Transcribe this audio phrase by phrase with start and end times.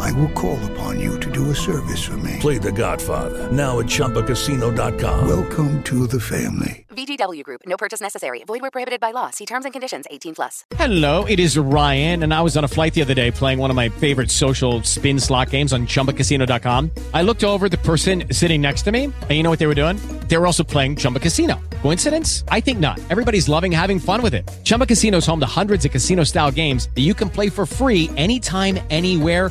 [0.00, 2.38] I will call upon you to do a service for me.
[2.40, 5.26] Play The Godfather now at ChumbaCasino.com.
[5.28, 6.86] Welcome to the family.
[6.94, 7.62] VGW Group.
[7.66, 8.44] No purchase necessary.
[8.46, 9.30] Void where prohibited by law.
[9.30, 10.06] See terms and conditions.
[10.10, 10.64] 18 plus.
[10.76, 13.70] Hello, it is Ryan, and I was on a flight the other day playing one
[13.70, 16.90] of my favorite social spin slot games on ChumbaCasino.com.
[17.12, 19.74] I looked over the person sitting next to me, and you know what they were
[19.74, 19.96] doing?
[20.28, 21.60] They were also playing Chumba Casino.
[21.82, 22.44] Coincidence?
[22.48, 23.00] I think not.
[23.10, 24.48] Everybody's loving having fun with it.
[24.62, 28.08] Chumba Casino is home to hundreds of casino-style games that you can play for free
[28.16, 29.50] anytime, anywhere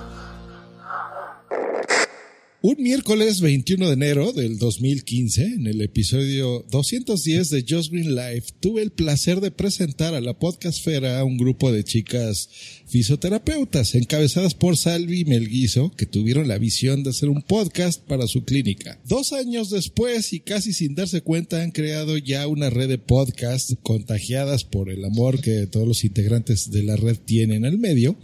[2.63, 8.51] Un miércoles 21 de enero del 2015, en el episodio 210 de Just Green Life,
[8.59, 12.49] tuve el placer de presentar a la podcastfera a un grupo de chicas
[12.85, 18.43] fisioterapeutas encabezadas por Salvi Melguizo, que tuvieron la visión de hacer un podcast para su
[18.43, 19.01] clínica.
[19.07, 23.75] Dos años después y casi sin darse cuenta han creado ya una red de podcasts
[23.81, 28.19] contagiadas por el amor que todos los integrantes de la red tienen al medio.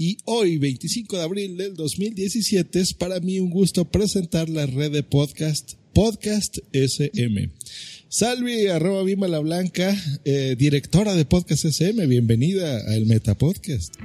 [0.00, 4.92] Y hoy, 25 de abril del 2017, es para mí un gusto presentar la red
[4.92, 7.50] de podcast Podcast SM.
[8.08, 9.92] Salvi, arroba Bima la Blanca,
[10.24, 13.96] eh, directora de Podcast SM, bienvenida al Meta Podcast.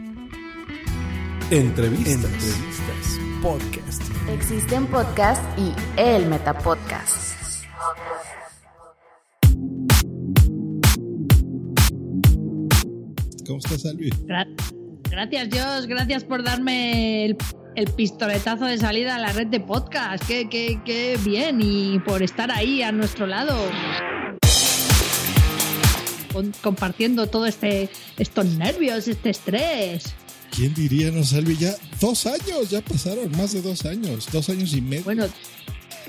[1.51, 2.15] Entrevistas.
[2.15, 3.19] Entrevistas.
[3.43, 4.01] Podcast.
[4.35, 7.65] Existen podcast y el Metapodcast.
[13.45, 14.09] ¿Cómo estás, Salvi?
[14.25, 14.73] Gracias,
[15.49, 15.85] Dios.
[15.85, 17.37] Gracias por darme el,
[17.75, 20.23] el, pistoletazo de salida a la red de podcast.
[20.25, 21.59] Qué, qué, qué bien.
[21.61, 23.55] Y por estar ahí a nuestro lado.
[26.31, 30.15] Con, compartiendo todo este estos nervios, este estrés.
[30.49, 31.57] ¿Quién diría, no, Salvi?
[31.57, 35.03] Ya dos años, ya pasaron más de dos años, dos años y medio.
[35.03, 35.25] Bueno,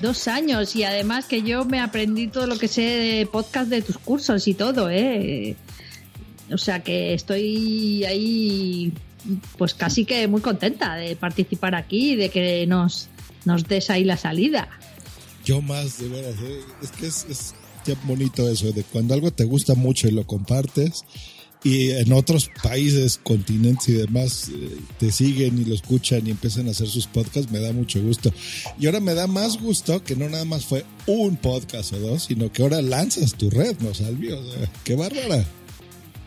[0.01, 3.83] dos años y además que yo me aprendí todo lo que sé de podcast de
[3.83, 5.57] tus cursos y todo, ¿eh?
[6.53, 8.93] O sea que estoy ahí,
[9.57, 13.09] pues casi que muy contenta de participar aquí de que nos,
[13.45, 14.69] nos des ahí la salida.
[15.45, 16.61] Yo más, de veras, ¿eh?
[16.83, 17.55] es que es, es
[18.05, 21.05] bonito eso, de cuando algo te gusta mucho y lo compartes,
[21.65, 26.69] y en otros países, continentes y demás eh, te siguen y lo escuchan y empiezan
[26.69, 28.33] a hacer sus podcasts, me da mucho gusto.
[28.79, 32.25] Y ahora me da más gusto que no nada más fue un podcast o dos,
[32.25, 34.31] sino que ahora lanzas tu red, ¿no, Salvi?
[34.31, 35.47] O sea, qué bárbara.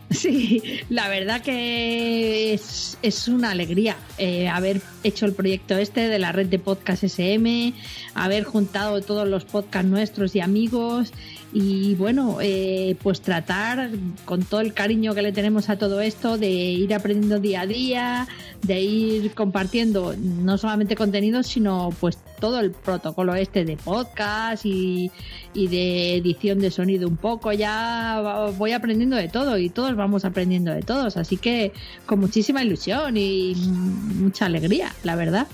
[0.11, 6.17] Sí, la verdad que es, es una alegría eh, haber hecho el proyecto este de
[6.17, 7.73] la red de podcast SM,
[8.15, 11.11] haber juntado todos los podcasts nuestros y amigos
[11.59, 13.89] y bueno, eh, pues tratar
[14.25, 17.65] con todo el cariño que le tenemos a todo esto de ir aprendiendo día a
[17.65, 18.27] día,
[18.61, 25.09] de ir compartiendo no solamente contenidos, sino pues todo el protocolo este de podcast y
[25.55, 27.51] de edición de sonido un poco.
[27.51, 31.71] Ya voy aprendiendo de todo y todos vamos aprendiendo de todos, así que
[32.05, 35.47] con muchísima ilusión y mucha alegría, la verdad.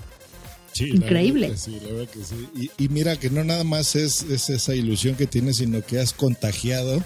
[0.74, 1.50] Sí, Increíble.
[1.50, 2.70] La sí, la verdad que sí.
[2.78, 6.00] Y, y, mira que no nada más es, es, esa ilusión que tienes, sino que
[6.00, 7.00] has contagiado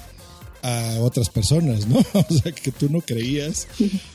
[0.63, 1.99] a otras personas, ¿no?
[2.15, 3.69] O sea, que tú no creías.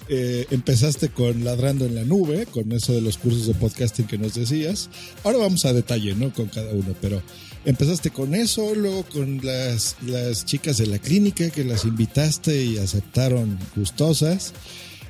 [0.09, 4.17] Eh, empezaste con Ladrando en la Nube, con eso de los cursos de podcasting que
[4.17, 4.89] nos decías.
[5.23, 6.33] Ahora vamos a detalle, ¿no?
[6.33, 7.21] Con cada uno, pero
[7.65, 12.77] empezaste con eso, luego con las, las chicas de la clínica que las invitaste y
[12.77, 14.53] aceptaron gustosas.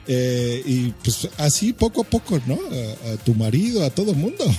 [0.07, 2.55] Eh, y pues así poco a poco, ¿no?
[2.55, 4.43] A, tu marido, a todo el mundo.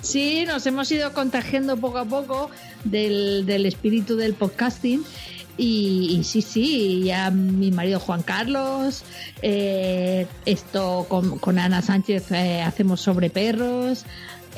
[0.00, 2.50] Sí, nos hemos ido contagiando poco a poco
[2.84, 5.04] del, del espíritu del podcasting.
[5.60, 9.02] Y, sí, sí, ya mi marido Juan Carlos,
[9.42, 14.04] eh, esto con, con, Ana Sánchez eh, hacemos sobre perros.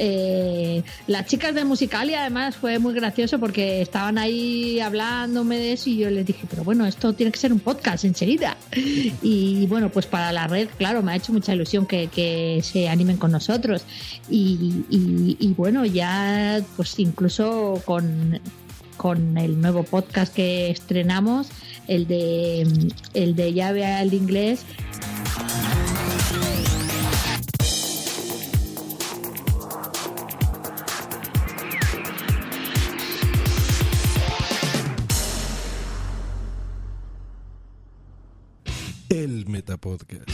[0.02, 5.90] Eh, las chicas de Musicalia además fue muy gracioso porque estaban ahí hablándome de eso
[5.90, 8.56] y yo les dije, pero bueno, esto tiene que ser un podcast enseguida.
[9.22, 12.88] Y bueno, pues para la red, claro, me ha hecho mucha ilusión que, que se
[12.88, 13.82] animen con nosotros.
[14.30, 18.40] Y, y, y bueno, ya pues incluso con,
[18.96, 21.48] con el nuevo podcast que estrenamos,
[21.88, 22.62] el de
[23.12, 24.64] el de llave al inglés.
[39.10, 40.30] El Metapodcast.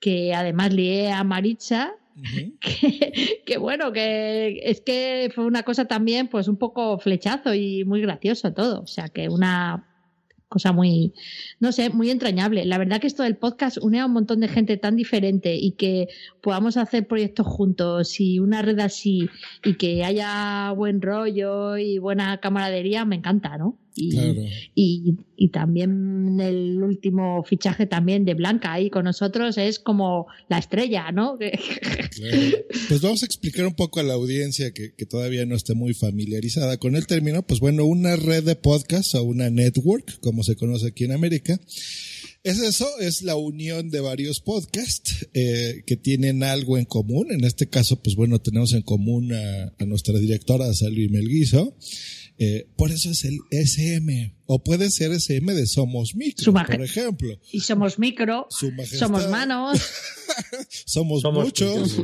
[0.00, 1.94] Que además lié a Maritza
[2.60, 7.84] que, que, bueno, que es que fue una cosa también, pues un poco flechazo y
[7.84, 8.80] muy gracioso todo.
[8.80, 9.84] O sea, que una
[10.48, 11.12] cosa muy,
[11.60, 12.64] no sé, muy entrañable.
[12.64, 15.72] La verdad que esto del podcast une a un montón de gente tan diferente y
[15.72, 16.08] que
[16.40, 19.28] podamos hacer proyectos juntos y una red así
[19.62, 23.76] y que haya buen rollo y buena camaradería, me encanta, ¿no?
[24.00, 24.16] Y,
[24.74, 30.58] y, y, también el último fichaje también de Blanca ahí con nosotros es como la
[30.58, 31.36] estrella, ¿no?
[32.88, 35.94] Pues vamos a explicar un poco a la audiencia que, que, todavía no esté muy
[35.94, 37.42] familiarizada con el término.
[37.42, 41.58] Pues bueno, una red de podcast o una network, como se conoce aquí en América,
[42.44, 47.30] es eso, es la unión de varios podcasts eh, que tienen algo en común.
[47.30, 51.76] En este caso, pues bueno, tenemos en común a, a nuestra directora Salvi Melguizo
[52.38, 54.36] eh, por eso es el SM.
[54.46, 57.38] O puede ser SM de Somos Micro, por ejemplo.
[57.52, 58.46] Y Somos Micro.
[58.50, 59.78] somos manos.
[60.86, 61.96] somos, muchos.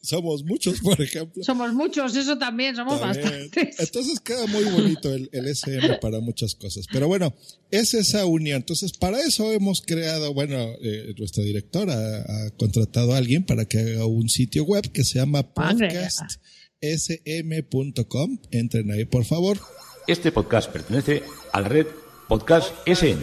[0.00, 1.42] somos muchos, por ejemplo.
[1.42, 3.80] Somos muchos, eso también, somos bastantes.
[3.80, 6.86] Entonces queda muy bonito el, SM para muchas cosas.
[6.90, 7.34] Pero bueno,
[7.70, 8.58] es esa unión.
[8.58, 13.78] Entonces, para eso hemos creado, bueno, eh, nuestra directora ha, contratado a alguien para que
[13.78, 16.20] haga un sitio web que se llama Podcast
[16.96, 18.38] sm.com.
[18.50, 19.58] Entren ahí, por favor.
[20.06, 21.22] Este podcast pertenece
[21.52, 21.86] a la red
[22.28, 23.22] Podcast SM.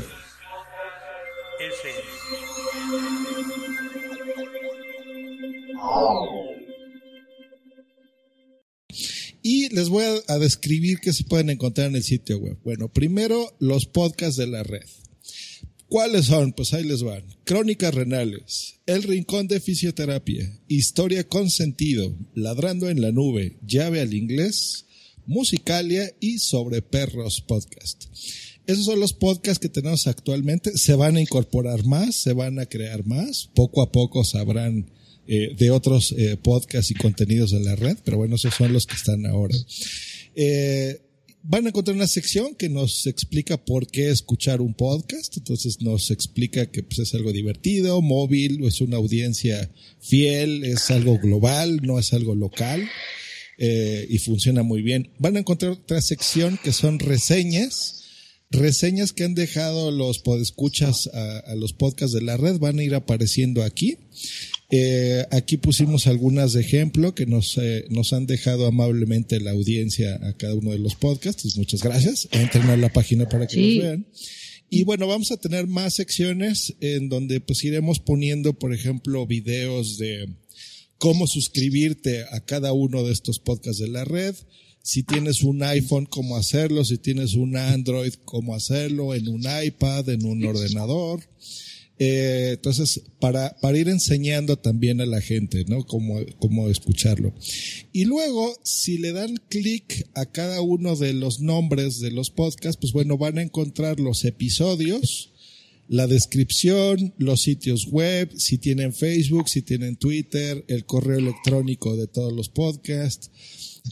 [9.43, 12.57] Y les voy a, a describir qué se pueden encontrar en el sitio web.
[12.63, 14.85] Bueno, primero los podcasts de la red.
[15.91, 16.53] ¿Cuáles son?
[16.53, 17.21] Pues ahí les van.
[17.43, 24.13] Crónicas renales, El Rincón de Fisioterapia, Historia con Sentido, Ladrando en la Nube, Llave al
[24.13, 24.85] Inglés,
[25.25, 28.05] Musicalia y Sobre Perros Podcast.
[28.67, 30.77] Esos son los podcasts que tenemos actualmente.
[30.77, 33.49] Se van a incorporar más, se van a crear más.
[33.53, 34.89] Poco a poco sabrán
[35.27, 38.85] eh, de otros eh, podcasts y contenidos de la red, pero bueno, esos son los
[38.85, 39.57] que están ahora.
[40.35, 41.01] Eh,
[41.43, 45.37] van a encontrar una sección que nos explica por qué escuchar un podcast.
[45.37, 51.17] Entonces nos explica que pues, es algo divertido, móvil, es una audiencia fiel, es algo
[51.19, 52.87] global, no es algo local.
[53.57, 55.11] Eh, y funciona muy bien.
[55.19, 58.03] Van a encontrar otra sección que son reseñas,
[58.49, 62.83] reseñas que han dejado los podescuchas a, a los podcasts de la red, van a
[62.83, 63.97] ir apareciendo aquí.
[64.73, 70.17] Eh, aquí pusimos algunas de ejemplo que nos, eh, nos han dejado amablemente la audiencia
[70.23, 71.57] a cada uno de los podcasts.
[71.57, 72.29] Muchas gracias.
[72.31, 74.07] Entren a la página para que los vean.
[74.69, 79.97] Y bueno, vamos a tener más secciones en donde pues iremos poniendo, por ejemplo, videos
[79.97, 80.29] de
[80.97, 84.33] cómo suscribirte a cada uno de estos podcasts de la red.
[84.83, 86.85] Si tienes un iPhone, cómo hacerlo.
[86.85, 89.13] Si tienes un Android, cómo hacerlo.
[89.13, 91.21] En un iPad, en un ordenador.
[91.99, 95.85] Eh, entonces, para, ir enseñando también a la gente, ¿no?
[95.85, 97.33] Cómo, escucharlo.
[97.93, 102.79] Y luego, si le dan clic a cada uno de los nombres de los podcasts,
[102.81, 105.31] pues bueno, van a encontrar los episodios,
[105.87, 112.07] la descripción, los sitios web, si tienen Facebook, si tienen Twitter, el correo electrónico de
[112.07, 113.29] todos los podcasts.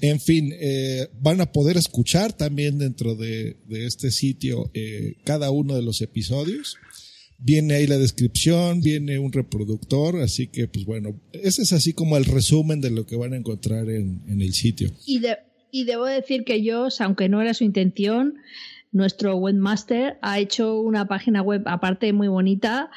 [0.01, 5.51] En fin, eh, van a poder escuchar también dentro de, de este sitio eh, cada
[5.51, 6.77] uno de los episodios.
[7.41, 12.17] Viene ahí la descripción, viene un reproductor, así que pues bueno, ese es así como
[12.17, 14.91] el resumen de lo que van a encontrar en, en el sitio.
[15.05, 15.37] Y, de,
[15.71, 18.35] y debo decir que yo, aunque no era su intención,
[18.91, 22.89] nuestro webmaster ha hecho una página web aparte muy bonita,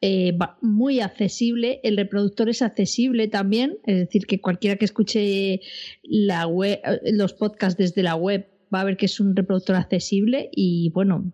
[0.00, 1.80] eh, muy accesible.
[1.82, 5.60] El reproductor es accesible también, es decir, que cualquiera que escuche
[6.02, 6.80] la web,
[7.12, 11.32] los podcasts desde la web va a ver que es un reproductor accesible y bueno,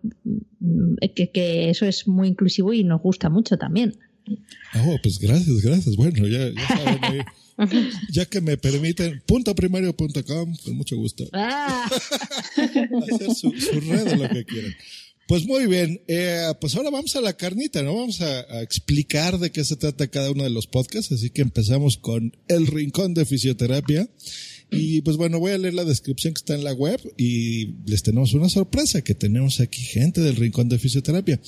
[0.59, 3.97] mm, que, que eso es muy inclusivo y nos gusta mucho también.
[4.75, 5.95] Oh, pues gracias, gracias.
[5.95, 7.25] Bueno, ya, ya saben
[8.11, 11.27] ya que me permiten, puntoprimario.com, con mucho gusto.
[11.33, 11.89] Ah.
[12.55, 14.75] Hacer su, su, red o lo que quieran.
[15.27, 17.95] Pues muy bien, eh, pues ahora vamos a la carnita, ¿no?
[17.95, 21.41] Vamos a, a, explicar de qué se trata cada uno de los podcasts, así que
[21.41, 24.07] empezamos con El Rincón de Fisioterapia.
[24.69, 28.03] Y pues bueno, voy a leer la descripción que está en la web y les
[28.03, 31.39] tenemos una sorpresa que tenemos aquí gente del Rincón de Fisioterapia,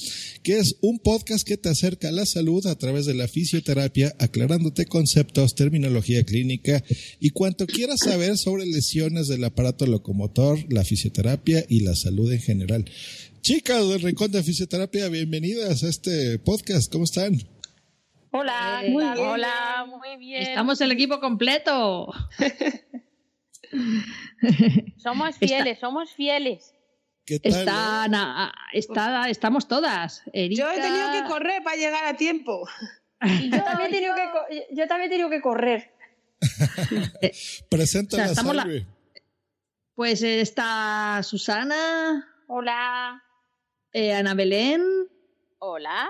[0.41, 4.15] que es un podcast que te acerca a la salud a través de la fisioterapia,
[4.19, 6.81] aclarándote conceptos, terminología clínica
[7.19, 12.41] y cuanto quieras saber sobre lesiones del aparato locomotor, la fisioterapia y la salud en
[12.41, 12.85] general.
[13.41, 16.91] Chicas del Rincón de Fisioterapia, bienvenidas a este podcast.
[16.91, 17.37] ¿Cómo están?
[18.31, 19.17] Hola, muy bien.
[19.17, 20.43] hola, muy bien.
[20.43, 22.13] Estamos el equipo completo.
[24.97, 26.73] somos fieles, somos fieles.
[27.25, 27.51] ¿Qué tal?
[27.51, 28.09] Está, eh?
[28.09, 30.23] na- está- estamos todas.
[30.33, 32.67] Erika, Yo he tenido que correr para llegar a tiempo.
[33.21, 35.93] Y yo también he tenido que, co- yo también he tenido que correr.
[37.69, 38.67] Preséntala, O sea, la-.
[39.93, 43.21] Pues eh, está Susana, Hola.
[43.91, 44.81] eh, Ana Belén
[45.59, 46.07] Hola.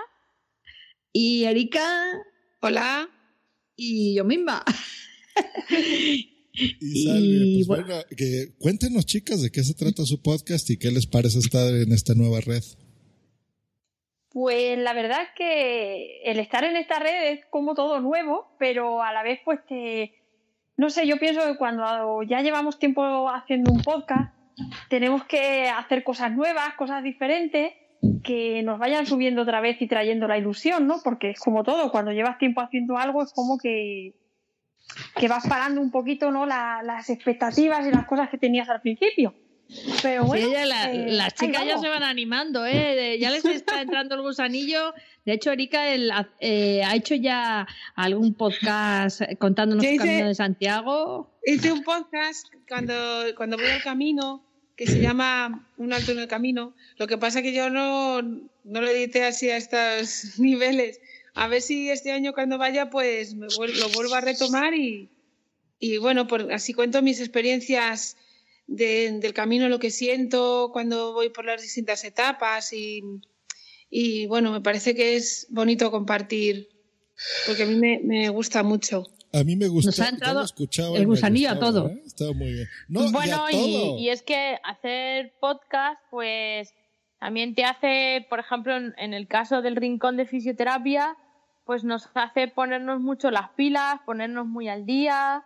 [1.12, 2.12] y Erika
[2.60, 3.08] Hola.
[3.76, 4.64] y yo misma.
[6.80, 11.06] Y pues bueno, que cuéntenos chicas de qué se trata su podcast y qué les
[11.06, 12.62] parece estar en esta nueva red.
[14.30, 19.02] Pues la verdad es que el estar en esta red es como todo nuevo, pero
[19.02, 20.14] a la vez pues te...
[20.76, 24.34] No sé, yo pienso que cuando ya llevamos tiempo haciendo un podcast,
[24.88, 27.72] tenemos que hacer cosas nuevas, cosas diferentes,
[28.22, 31.00] que nos vayan subiendo otra vez y trayendo la ilusión, ¿no?
[31.04, 34.14] Porque es como todo, cuando llevas tiempo haciendo algo es como que,
[35.16, 36.46] que vas parando un poquito, ¿no?
[36.46, 39.34] La- las expectativas y las cosas que tenías al principio.
[40.02, 42.96] Pero bueno, Sí, ella, la- eh, las chicas ya se van animando, ¿eh?
[42.96, 44.94] De- Ya les está entrando el gusanillo.
[45.24, 51.30] De hecho, Erika el- eh, ha hecho ya algún podcast contándonos hice- camino de Santiago.
[51.46, 52.94] Hice un podcast cuando,
[53.36, 54.44] cuando voy al camino
[54.76, 56.74] que se llama Un alto en el camino.
[56.96, 61.00] Lo que pasa que yo no, no lo edité así a estos niveles.
[61.34, 65.10] A ver si este año cuando vaya pues me vuel- lo vuelvo a retomar y,
[65.78, 68.16] y bueno, por, así cuento mis experiencias
[68.66, 73.02] de- del camino, lo que siento cuando voy por las distintas etapas y,
[73.90, 76.68] y bueno, me parece que es bonito compartir
[77.46, 79.04] porque a mí me, me gusta mucho.
[79.32, 79.90] A mí me gustó.
[79.90, 81.88] Nos ha entrado escuchaba el gusanillo a todo.
[81.88, 82.02] ¿eh?
[82.04, 82.68] Estaba muy bien.
[82.88, 83.98] No, bueno, y, a todo.
[83.98, 86.74] y, y es que hacer podcast, pues
[87.20, 91.16] también te hace, por ejemplo, en, en el caso del rincón de fisioterapia,
[91.64, 95.44] pues nos hace ponernos mucho las pilas, ponernos muy al día,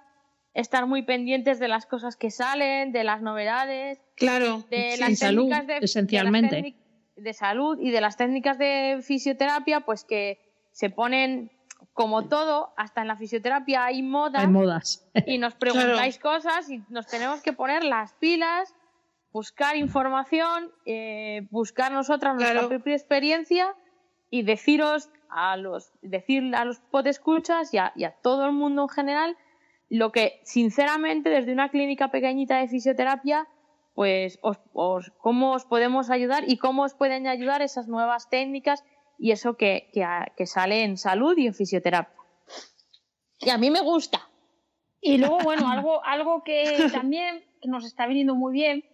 [0.55, 4.63] estar muy pendientes de las cosas que salen, de las novedades, Claro.
[4.71, 6.75] de Sí, las salud, técnicas de, esencialmente.
[7.17, 10.39] de salud y de las técnicas de fisioterapia, pues que
[10.71, 11.51] se ponen
[11.93, 15.07] como todo, hasta en la fisioterapia hay modas Hay modas.
[15.27, 15.55] y nos
[16.07, 18.73] preguntáis cosas y nos tenemos que poner las pilas,
[19.35, 22.69] buscar información, eh, buscar nosotras nuestra Claro.
[22.69, 23.75] propia experiencia
[24.31, 28.83] y deciros a los, decir a los podescuchas y a, y a todo el mundo
[28.83, 29.37] en general
[29.91, 33.49] lo que sinceramente desde una clínica pequeñita de fisioterapia
[33.95, 38.85] pues os, os- cómo os podemos ayudar y cómo os pueden ayudar esas nuevas técnicas
[39.19, 42.15] y eso que, que, a- que sale en salud y en fisioterapia.
[43.41, 44.29] Y a mí me gusta.
[45.01, 48.85] Y luego, bueno, algo, algo que también nos está viniendo muy bien,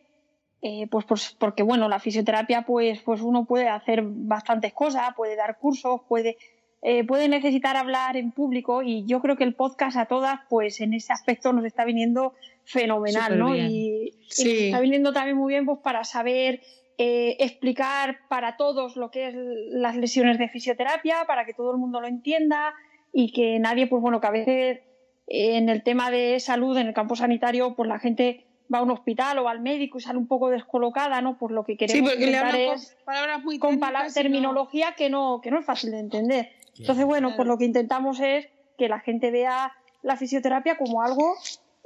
[0.62, 5.37] eh, pues, pues porque bueno, la fisioterapia, pues, pues uno puede hacer bastantes cosas, puede
[5.37, 6.37] dar cursos, puede,
[6.83, 10.81] eh, puede necesitar hablar en público y yo creo que el podcast a todas, pues
[10.81, 13.57] en ese aspecto nos está viniendo fenomenal, ¿no?
[13.57, 14.45] Y, y Sí.
[14.45, 16.61] nos está viniendo también muy bien pues para saber
[16.99, 21.79] eh, explicar para todos lo que es las lesiones de fisioterapia, para que todo el
[21.79, 22.75] mundo lo entienda
[23.12, 24.81] y que nadie, pues bueno, que a veces
[25.26, 28.90] en el tema de salud, en el campo sanitario, pues la gente va a un
[28.90, 31.36] hospital o va al médico y sale un poco descolocada, ¿no?
[31.38, 34.04] Pues lo que Sí, queremos porque le intentar hablan con es palabras muy con técnicas
[34.08, 36.52] no- terminología que no, que no es fácil de entender.
[36.78, 37.36] Entonces, bueno, Claro.
[37.36, 38.46] pues lo que intentamos es
[38.78, 39.72] que la gente vea
[40.02, 41.34] la fisioterapia como algo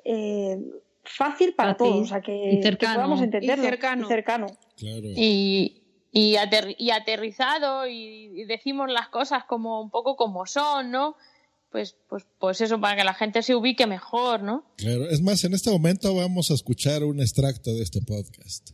[0.05, 0.59] eh,
[1.03, 2.93] fácil para Fácil todos, o sea, que, y cercano.
[2.93, 3.65] que podamos entenderlo.
[3.65, 4.05] Y cercano.
[4.05, 4.47] y cercano.
[4.77, 5.01] Claro.
[5.17, 10.91] y, y, aterri- y aterrizado y, y decimos las cosas como un poco como son,
[10.91, 11.17] ¿no?
[11.75, 14.65] Pues, pues, pues eso, para que la gente se ubique mejor, ¿no?
[14.77, 15.11] Claro.
[15.11, 18.71] Es más, en este momento vamos a escuchar un extracto de este podcast.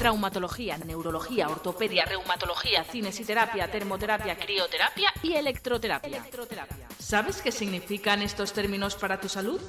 [0.00, 6.24] Traumatología, neurología, ortopedia, reumatología, cinesiterapia, termoterapia, crioterapia y electroterapia.
[6.98, 9.60] ¿Sabes qué significan estos términos para tu salud?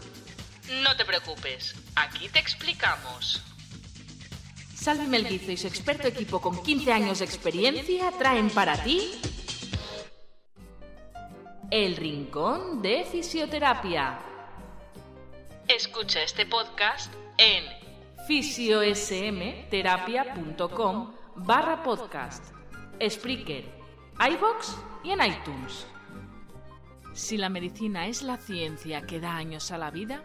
[0.82, 3.44] No te preocupes, aquí te explicamos.
[4.76, 9.22] Salvi Melguizo y su experto equipo con 15 años de experiencia traen para ti
[11.72, 14.20] El Rincón de Fisioterapia.
[15.68, 17.64] Escucha este podcast en
[18.28, 22.54] fisiosmterapia.com barra podcast,
[23.10, 23.66] Spreaker,
[24.20, 25.88] iVox y en iTunes.
[27.14, 30.22] Si la medicina es la ciencia que da años a la vida,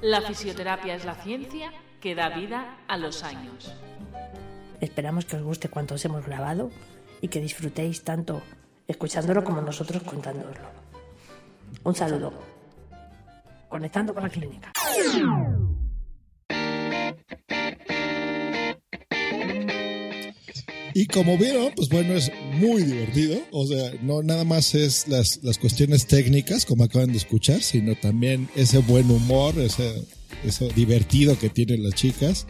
[0.00, 3.70] la fisioterapia es la ciencia que da vida a los años.
[4.80, 6.70] Esperamos que os guste cuanto os hemos grabado
[7.20, 8.40] y que disfrutéis tanto
[8.90, 10.54] escuchándolo como nosotros contándolo.
[11.84, 12.32] Un saludo.
[13.68, 14.72] Conectando con la clínica.
[20.92, 23.40] Y como vieron, pues bueno, es muy divertido.
[23.52, 27.94] O sea, no nada más es las, las cuestiones técnicas, como acaban de escuchar, sino
[27.94, 30.04] también ese buen humor, ese,
[30.44, 32.46] eso divertido que tienen las chicas.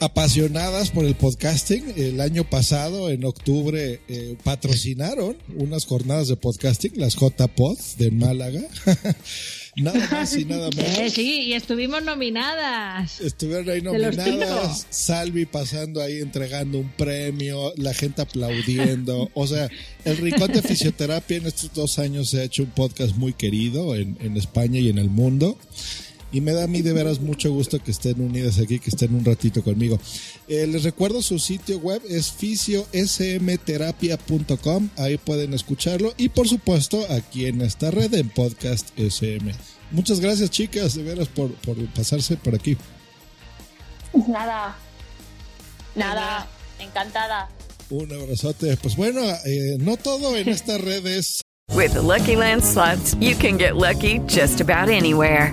[0.00, 1.92] Apasionadas por el podcasting.
[1.96, 8.62] El año pasado, en octubre, eh, patrocinaron unas jornadas de podcasting, las J-Pod de Málaga.
[9.76, 10.90] nada más y nada menos.
[11.00, 13.20] Eh, sí, y estuvimos nominadas.
[13.20, 14.86] Estuvieron ahí nominadas.
[14.90, 19.30] Salvi pasando ahí entregando un premio, la gente aplaudiendo.
[19.34, 19.68] O sea,
[20.04, 23.94] el Rincón de Fisioterapia en estos dos años se ha hecho un podcast muy querido
[23.94, 25.58] en, en España y en el mundo.
[26.32, 29.14] Y me da a mí de veras mucho gusto que estén unidas aquí, que estén
[29.14, 29.98] un ratito conmigo.
[30.48, 34.90] Eh, les recuerdo su sitio web es fisiosmterapia.com.
[34.96, 36.12] Ahí pueden escucharlo.
[36.16, 39.52] Y por supuesto, aquí en esta red en Podcast SM.
[39.90, 42.76] Muchas gracias, chicas, de veras, por, por pasarse por aquí.
[44.28, 44.76] Nada.
[45.96, 46.48] Nada.
[46.78, 47.48] Encantada.
[47.90, 48.76] Un abrazote.
[48.76, 51.40] Pues bueno, eh, no todo en esta red es
[51.74, 55.52] With the Lucky Land slots, you can get lucky just about anywhere.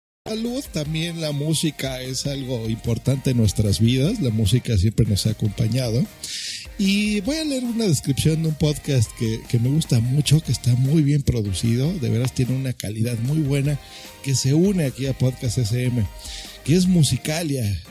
[0.27, 0.63] Salud.
[0.71, 4.21] También la música es algo importante en nuestras vidas.
[4.21, 6.05] La música siempre nos ha acompañado.
[6.77, 10.51] Y voy a leer una descripción de un podcast que, que me gusta mucho, que
[10.51, 11.91] está muy bien producido.
[11.93, 13.79] De veras tiene una calidad muy buena
[14.23, 16.05] que se une aquí a Podcast SM
[16.63, 17.81] que es Musicalia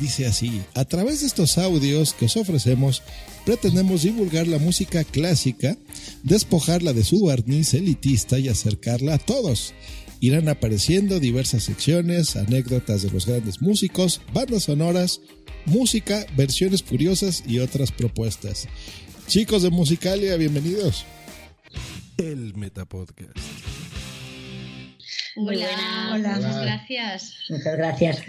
[0.00, 3.02] dice así, a través de estos audios que os ofrecemos,
[3.44, 5.76] pretendemos divulgar la música clásica,
[6.22, 9.74] despojarla de su barniz elitista y acercarla a todos.
[10.20, 15.20] Irán apareciendo diversas secciones, anécdotas de los grandes músicos, bandas sonoras,
[15.66, 18.68] música, versiones curiosas y otras propuestas.
[19.26, 21.04] Chicos de Musicalia, bienvenidos.
[22.18, 23.36] El Metapodcast.
[25.36, 26.36] Muy buenas, Hola.
[26.36, 27.34] muchas gracias.
[27.50, 28.22] Muchas gracias.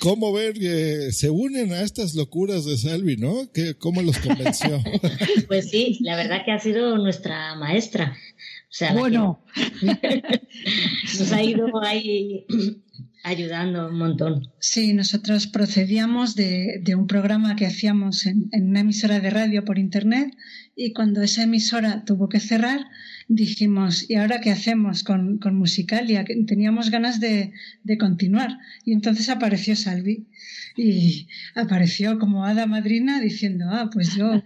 [0.00, 3.50] ¿Cómo ver que se unen a estas locuras de Salvi, no?
[3.52, 4.82] ¿Qué, ¿Cómo los convenció?
[5.48, 8.16] Pues sí, la verdad que ha sido nuestra maestra.
[8.68, 9.44] Sea, Bueno.
[11.18, 12.46] nos ha ido ahí
[13.24, 14.42] ayudando un montón.
[14.60, 19.64] Sí, nosotros procedíamos de, de un programa que hacíamos en, en una emisora de radio
[19.64, 20.34] por internet
[20.76, 22.80] y cuando esa emisora tuvo que cerrar
[23.28, 26.24] dijimos, ¿y ahora qué hacemos con, con Musicalia?
[26.24, 27.52] Teníamos ganas de,
[27.84, 30.26] de continuar y entonces apareció Salvi
[30.76, 34.42] y apareció como hada madrina diciendo, ah, pues yo,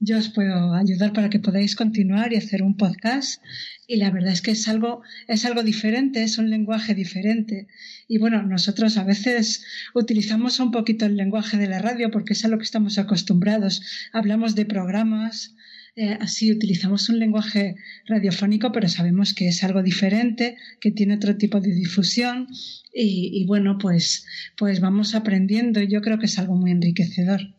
[0.00, 3.42] yo os puedo ayudar para que podáis continuar y hacer un podcast
[3.86, 7.68] y la verdad es que es algo, es algo diferente, es un lenguaje diferente.
[8.06, 12.44] Y bueno, nosotros a veces utilizamos un poquito el lenguaje de la radio porque es
[12.44, 13.82] a lo que estamos acostumbrados.
[14.12, 15.56] Hablamos de programas,
[15.96, 21.36] eh, así utilizamos un lenguaje radiofónico, pero sabemos que es algo diferente, que tiene otro
[21.36, 22.46] tipo de difusión.
[22.94, 27.57] Y, y bueno, pues, pues vamos aprendiendo y yo creo que es algo muy enriquecedor.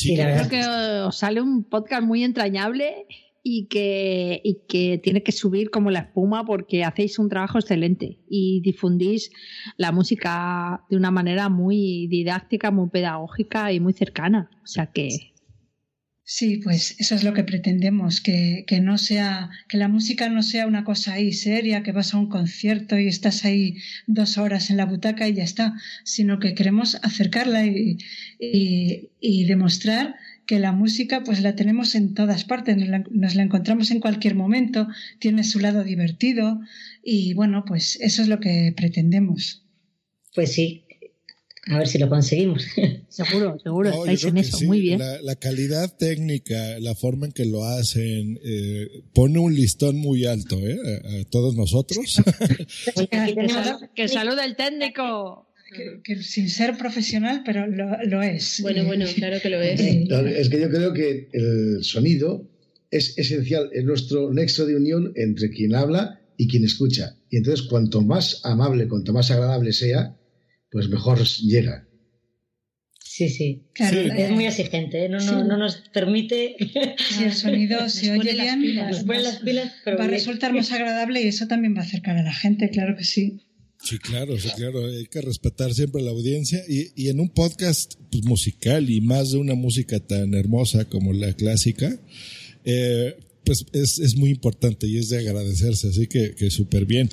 [0.00, 0.16] Sí,
[0.48, 0.64] que
[1.04, 3.06] os sale un podcast muy entrañable
[3.42, 8.18] y que, y que tiene que subir como la espuma porque hacéis un trabajo excelente
[8.28, 9.30] y difundís
[9.76, 14.50] la música de una manera muy didáctica, muy pedagógica y muy cercana.
[14.62, 15.29] O sea que
[16.32, 20.44] Sí, pues eso es lo que pretendemos, que, que no sea, que la música no
[20.44, 24.70] sea una cosa ahí seria, que vas a un concierto y estás ahí dos horas
[24.70, 27.98] en la butaca y ya está, sino que queremos acercarla y,
[28.38, 30.14] y, demostrar
[30.46, 34.86] que la música pues la tenemos en todas partes, nos la encontramos en cualquier momento,
[35.18, 36.60] tiene su lado divertido
[37.02, 39.64] y bueno, pues eso es lo que pretendemos.
[40.32, 40.84] Pues sí,
[41.66, 42.64] a ver si lo conseguimos.
[43.08, 44.66] seguro, seguro, No, estáis en eso, sí.
[44.66, 44.98] muy bien.
[44.98, 50.24] La, la calidad técnica, la forma en que lo hacen, eh, pone un listón muy
[50.24, 50.78] alto ¿eh?
[50.82, 52.20] a, a todos nosotros.
[53.10, 55.46] Que, salud, que salude el técnico.
[55.74, 58.58] Que, que sin ser profesional, pero lo, lo es.
[58.62, 59.80] Bueno, bueno, claro que lo es.
[59.80, 62.48] Es que yo creo que el sonido
[62.90, 67.16] es esencial, es nuestro nexo de unión entre quien habla y quien escucha.
[67.28, 70.16] Y entonces, cuanto más amable, cuanto más agradable sea,
[70.70, 71.86] pues mejor llega.
[73.02, 73.66] Sí, sí.
[73.74, 75.08] Claro, es muy exigente, ¿eh?
[75.08, 75.48] no, no, sí.
[75.48, 76.56] no nos permite.
[77.10, 80.04] Si el sonido se Nos oye bien, pilas, nos nos pone las pilas, pero va
[80.04, 83.04] a resultar más agradable y eso también va a acercar a la gente, claro que
[83.04, 83.40] sí.
[83.82, 84.86] Sí, claro, sí, claro.
[84.86, 86.62] Hay que respetar siempre a la audiencia.
[86.68, 91.12] Y, y en un podcast pues, musical y más de una música tan hermosa como
[91.12, 91.98] la clásica,
[92.64, 97.10] eh, pues es, es, muy importante y es de agradecerse, así que, que súper bien.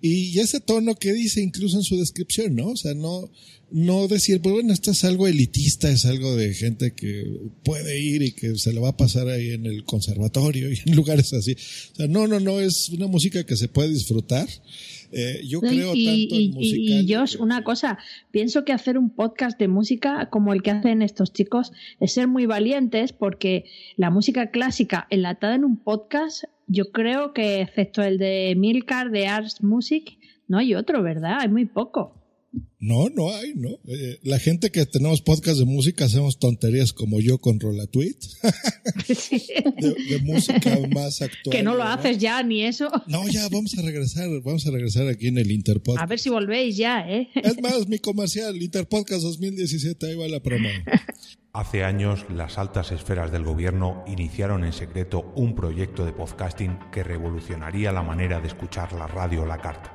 [0.00, 2.68] Y ese tono que dice incluso en su descripción, ¿no?
[2.68, 3.30] O sea, no,
[3.70, 7.26] no decir, pues bueno, esto es algo elitista, es algo de gente que
[7.64, 10.94] puede ir y que se le va a pasar ahí en el conservatorio y en
[10.96, 11.52] lugares así.
[11.92, 14.48] O sea, no, no, no, es una música que se puede disfrutar.
[15.12, 17.98] Eh, yo creo y, tanto en y, y Josh, una cosa,
[18.30, 22.28] pienso que hacer un podcast de música como el que hacen estos chicos es ser
[22.28, 23.64] muy valientes porque
[23.96, 29.26] la música clásica enlatada en un podcast, yo creo que excepto el de Milcar de
[29.26, 31.38] Arts Music, no hay otro, ¿verdad?
[31.40, 32.14] Hay muy poco.
[32.78, 33.70] No, no hay, ¿no?
[33.88, 38.16] Eh, la gente que tenemos podcast de música hacemos tonterías como yo con Rolatweet.
[39.08, 41.56] de, de, música más actual.
[41.56, 42.90] Que no lo haces ya, ni eso.
[43.06, 45.98] No, ya vamos a regresar, vamos a regresar aquí en el Interpod.
[45.98, 47.28] A ver si volvéis ya, ¿eh?
[47.34, 50.68] Es más, mi comercial, Interpodcast 2017, ahí va la promo.
[51.52, 57.02] Hace años, las altas esferas del gobierno iniciaron en secreto un proyecto de podcasting que
[57.02, 59.94] revolucionaría la manera de escuchar la radio o la carta.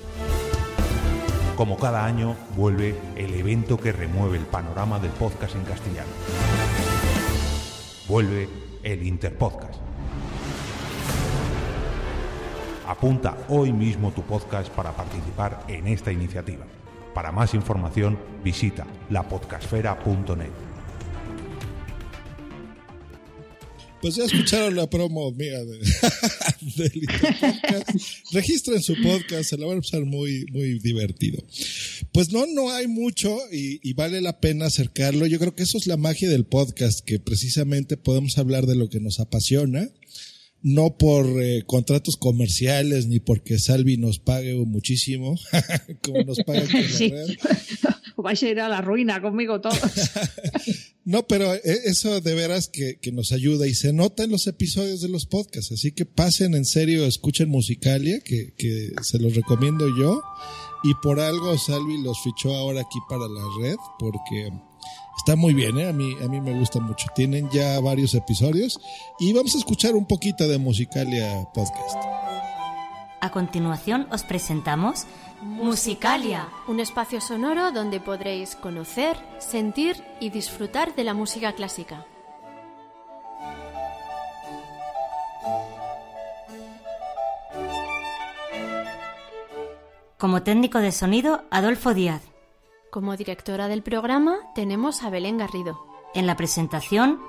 [1.55, 6.09] Como cada año, vuelve el evento que remueve el panorama del podcast en castellano.
[8.07, 8.49] Vuelve
[8.83, 9.79] el Interpodcast.
[12.87, 16.65] Apunta hoy mismo tu podcast para participar en esta iniciativa.
[17.13, 20.70] Para más información, visita lapodcasfera.net.
[24.01, 25.77] Pues ya escucharon la promo mía de,
[26.75, 27.07] del.
[28.31, 31.43] Registren su podcast, se la van a pasar muy, muy divertido.
[32.11, 35.27] Pues no, no hay mucho y, y, vale la pena acercarlo.
[35.27, 38.89] Yo creo que eso es la magia del podcast, que precisamente podemos hablar de lo
[38.89, 39.87] que nos apasiona.
[40.63, 45.39] No por eh, contratos comerciales ni porque Salvi nos pague muchísimo,
[46.03, 47.37] como nos paga en la red.
[48.23, 49.79] Vais a ir a la ruina conmigo todos.
[51.03, 54.45] No, pero eh, eso de veras que, que, nos ayuda y se nota en los
[54.45, 55.71] episodios de los podcasts.
[55.71, 60.21] Así que pasen en serio, escuchen Musicalia, que, que se los recomiendo yo.
[60.83, 64.51] Y por algo Salvi los fichó ahora aquí para la red, porque
[65.17, 65.87] está muy bien, ¿eh?
[65.87, 67.07] a, mí, a mí me gusta mucho.
[67.15, 68.79] Tienen ya varios episodios
[69.19, 71.95] y vamos a escuchar un poquito de Musicalia Podcast.
[73.21, 75.05] A continuación os presentamos
[75.41, 82.05] Musicalia, un espacio sonoro donde podréis conocer, sentir y disfrutar de la música clásica.
[90.19, 92.21] Como técnico de sonido, Adolfo Díaz.
[92.91, 95.83] Como directora del programa tenemos a Belén Garrido.
[96.13, 97.19] En la presentación,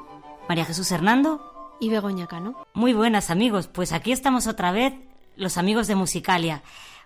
[0.50, 2.66] María Jesús Hernando y Begoña Cano.
[2.74, 4.92] Muy buenas amigos, pues aquí estamos otra vez,
[5.36, 6.62] los amigos de Musicalia.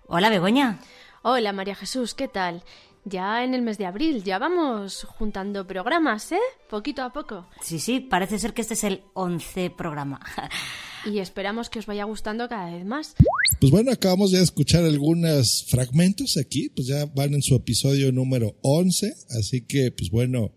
[0.08, 0.80] Hola Begoña.
[1.28, 2.62] Hola María Jesús, ¿qué tal?
[3.04, 6.38] Ya en el mes de abril, ya vamos juntando programas, ¿eh?
[6.70, 7.48] Poquito a poco.
[7.64, 10.20] Sí, sí, parece ser que este es el 11 programa.
[11.04, 13.16] y esperamos que os vaya gustando cada vez más.
[13.60, 18.12] Pues bueno, acabamos ya de escuchar algunos fragmentos aquí, pues ya van en su episodio
[18.12, 20.52] número 11, así que pues bueno,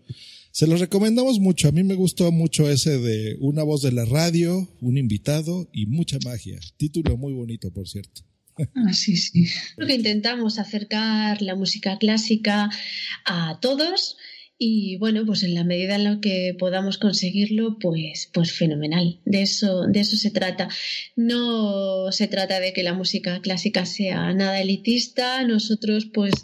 [0.52, 1.66] se los recomendamos mucho.
[1.66, 5.86] A mí me gustó mucho ese de una voz de la radio, un invitado y
[5.86, 6.60] mucha magia.
[6.76, 8.29] Título muy bonito, por cierto.
[8.58, 9.46] Ah, sí, sí.
[9.76, 12.70] Creo que intentamos acercar la música clásica
[13.24, 14.16] a todos
[14.62, 19.18] y bueno, pues en la medida en la que podamos conseguirlo, pues, pues fenomenal.
[19.24, 20.68] De eso, de eso se trata.
[21.16, 25.42] No se trata de que la música clásica sea nada elitista.
[25.44, 26.34] Nosotros, pues,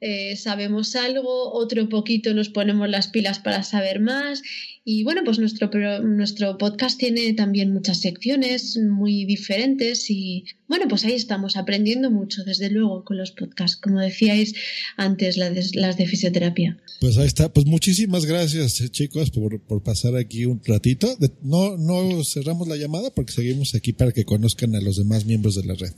[0.00, 4.42] eh, sabemos algo, otro poquito nos ponemos las pilas para saber más.
[4.86, 5.70] Y bueno, pues nuestro,
[6.02, 12.44] nuestro podcast tiene también muchas secciones muy diferentes y bueno, pues ahí estamos aprendiendo mucho,
[12.44, 14.54] desde luego, con los podcasts, como decíais
[14.98, 16.76] antes, las de, las de fisioterapia.
[17.00, 21.16] Pues ahí está, pues muchísimas gracias eh, chicos por, por pasar aquí un ratito.
[21.16, 25.24] De, no, no cerramos la llamada porque seguimos aquí para que conozcan a los demás
[25.24, 25.92] miembros de la red.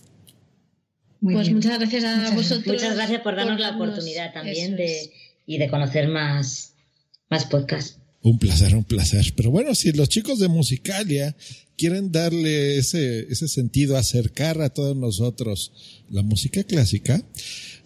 [1.21, 1.57] Muy pues bien.
[1.57, 2.67] muchas gracias a muchas, vosotros.
[2.75, 5.13] Muchas gracias por darnos por la oportunidad también de,
[5.45, 6.75] y de conocer más,
[7.29, 7.99] más podcasts.
[8.27, 9.35] Un placer, un placer.
[9.37, 11.37] Pero bueno, si los chicos de Musicalia
[11.79, 17.25] quieren darle ese, ese sentido, acercar a todos nosotros la música clásica,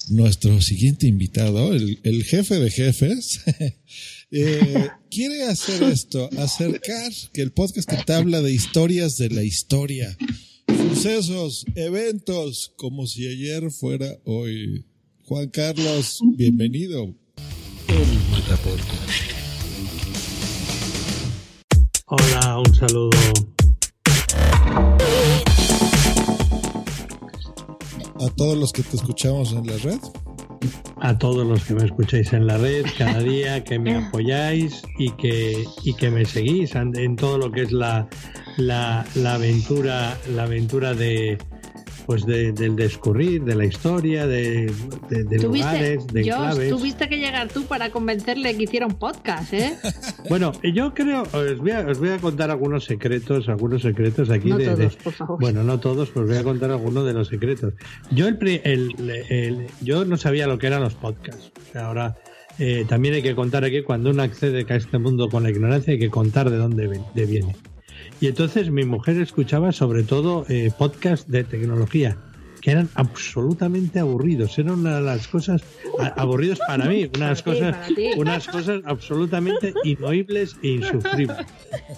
[0.09, 3.40] nuestro siguiente invitado, el, jefe de jefes,
[4.33, 9.42] Eh, quiere hacer esto, acercar que el podcast que te habla de historias de la
[9.42, 10.16] historia,
[10.68, 14.85] sucesos, eventos, como si ayer fuera hoy.
[15.24, 17.12] Juan Carlos, bienvenido.
[22.12, 23.11] Hola, un saludo.
[28.18, 30.01] A todos los que te escuchamos en la red.
[31.01, 35.12] A todos los que me escucháis en la red cada día, que me apoyáis y
[35.12, 38.09] que, y que me seguís en, todo lo que es la,
[38.57, 41.38] la, la aventura, la aventura de,
[42.11, 44.66] pues de, del descurrir, de la historia, de,
[45.09, 46.68] de, de lugares, de Dios, enclaves.
[46.70, 49.77] tuviste que llegar tú para convencerle que hiciera un podcast, ¿eh?
[50.29, 54.49] Bueno, yo creo, os voy, a, os voy a contar algunos secretos, algunos secretos aquí
[54.49, 55.38] No de, todos, por favor.
[55.40, 57.75] Bueno, no todos, pues voy a contar algunos de los secretos.
[58.11, 61.53] Yo el, el- el- yo no sabía lo que eran los podcasts.
[61.77, 62.16] Ahora
[62.59, 65.92] eh, también hay que contar aquí cuando uno accede a este mundo con la ignorancia
[65.92, 67.55] hay que contar de dónde de viene.
[68.20, 72.16] Y entonces mi mujer escuchaba sobre todo eh, podcasts de tecnología
[72.61, 74.59] que eran absolutamente aburridos.
[74.59, 75.62] Eran una de las cosas
[76.16, 78.09] aburridos para mí, unas Para cosas, ti.
[78.18, 81.38] unas cosas absolutamente inoíbles e insufribles.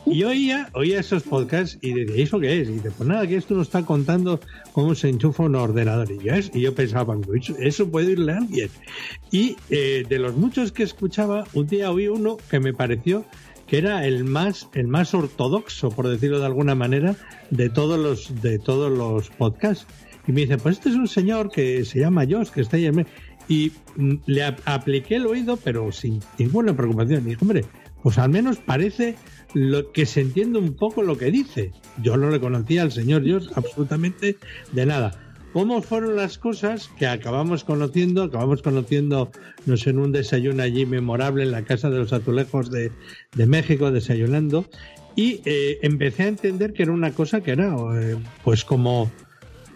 [0.06, 2.68] Y oía, oía esos podcasts y decía, ¿eso qué es?
[2.68, 4.38] Y dice, pues nada, que esto nos está contando
[4.72, 6.08] cómo se enchufa un ordenador.
[6.12, 8.68] Y yo, y yo pensaba, "Pues eso, puede oírle a alguien.
[9.32, 13.24] Y eh, de los muchos que escuchaba, un día oí uno que me pareció
[13.72, 17.16] que era el más el más ortodoxo por decirlo de alguna manera
[17.48, 19.86] de todos los de todos los podcasts.
[20.26, 22.84] Y me dice pues este es un señor que se llama Josh que está ahí
[22.84, 23.06] en me-".
[23.48, 27.24] y mm, le ap- apliqué el oído pero sin ninguna preocupación.
[27.24, 27.64] Dije hombre
[28.02, 29.14] pues al menos parece
[29.54, 33.22] lo que se entiende un poco lo que dice yo no le conocía al señor
[33.26, 34.36] Josh absolutamente
[34.72, 39.30] de nada cómo fueron las cosas que acabamos conociendo, acabamos conociendo,
[39.66, 42.90] no sé, en un desayuno allí memorable en la Casa de los Azulejos de,
[43.34, 44.64] de México, desayunando,
[45.14, 49.10] y eh, empecé a entender que era una cosa que era, eh, pues como,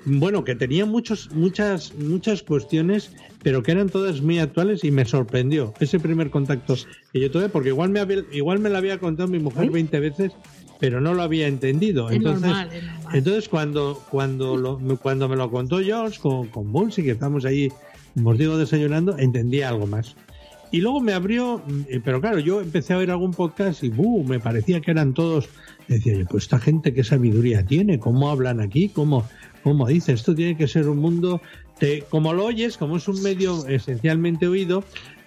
[0.07, 3.11] bueno, que tenía muchos, muchas, muchas cuestiones,
[3.43, 6.77] pero que eran todas muy actuales y me sorprendió ese primer contacto
[7.13, 10.01] que yo tuve, porque igual me, había- igual me lo había contado mi mujer 20
[10.01, 10.33] veces,
[10.79, 12.11] pero no lo había entendido.
[12.11, 13.17] Es Entonces, normal, es normal.
[13.17, 17.45] entonces cuando, cuando, lo- cuando me lo contó Josh con, con Bulls y que estamos
[17.45, 17.71] ahí,
[18.15, 20.17] como os digo, desayunando, entendí algo más.
[20.73, 24.25] Y luego me abrió, eh, pero claro, yo empecé a oír algún podcast y ¡buh!
[24.25, 25.49] me parecía que eran todos,
[25.87, 29.27] decía yo, pues esta gente qué sabiduría tiene, cómo hablan aquí, cómo,
[29.63, 31.41] cómo dice, esto tiene que ser un mundo,
[31.79, 34.83] te- como lo oyes, como es un medio esencialmente oído,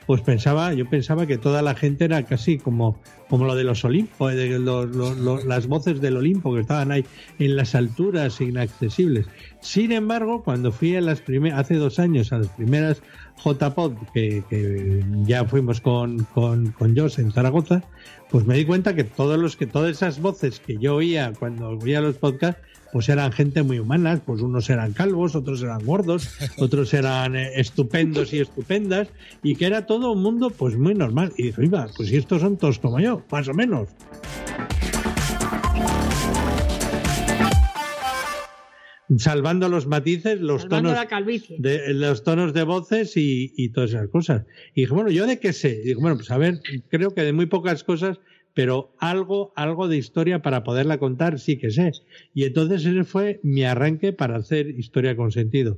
[0.10, 2.98] pues pensaba, yo pensaba que toda la gente era casi como,
[3.30, 7.06] como lo de los Olimpos, los- las voces del Olimpo que estaban ahí
[7.38, 9.28] en las alturas inaccesibles.
[9.62, 13.04] Sin embargo, cuando fui a las primeras, hace dos años a las primeras
[13.46, 17.84] JPod, que, que ya fuimos con, con, con en Zaragoza,
[18.32, 21.70] pues me di cuenta que todos los que, todas esas voces que yo oía cuando
[21.70, 22.60] oía los podcasts,
[22.92, 27.52] pues eran gente muy humana, pues unos eran calvos, otros eran gordos, otros eran eh,
[27.56, 29.10] estupendos y estupendas,
[29.44, 31.32] y que era todo un mundo pues muy normal.
[31.38, 33.90] Y dije, iba, pues si estos son todos como yo, más o menos.
[39.18, 44.08] Salvando los matices, los Salvando tonos de los tonos de voces y, y todas esas
[44.10, 44.46] cosas.
[44.76, 45.80] Y dije, bueno, ¿yo de qué sé?
[45.84, 48.20] Y dije, bueno, pues a ver, creo que de muy pocas cosas,
[48.54, 51.92] pero algo, algo de historia para poderla contar sí que sé.
[52.34, 55.78] Y entonces ese fue mi arranque para hacer historia con sentido.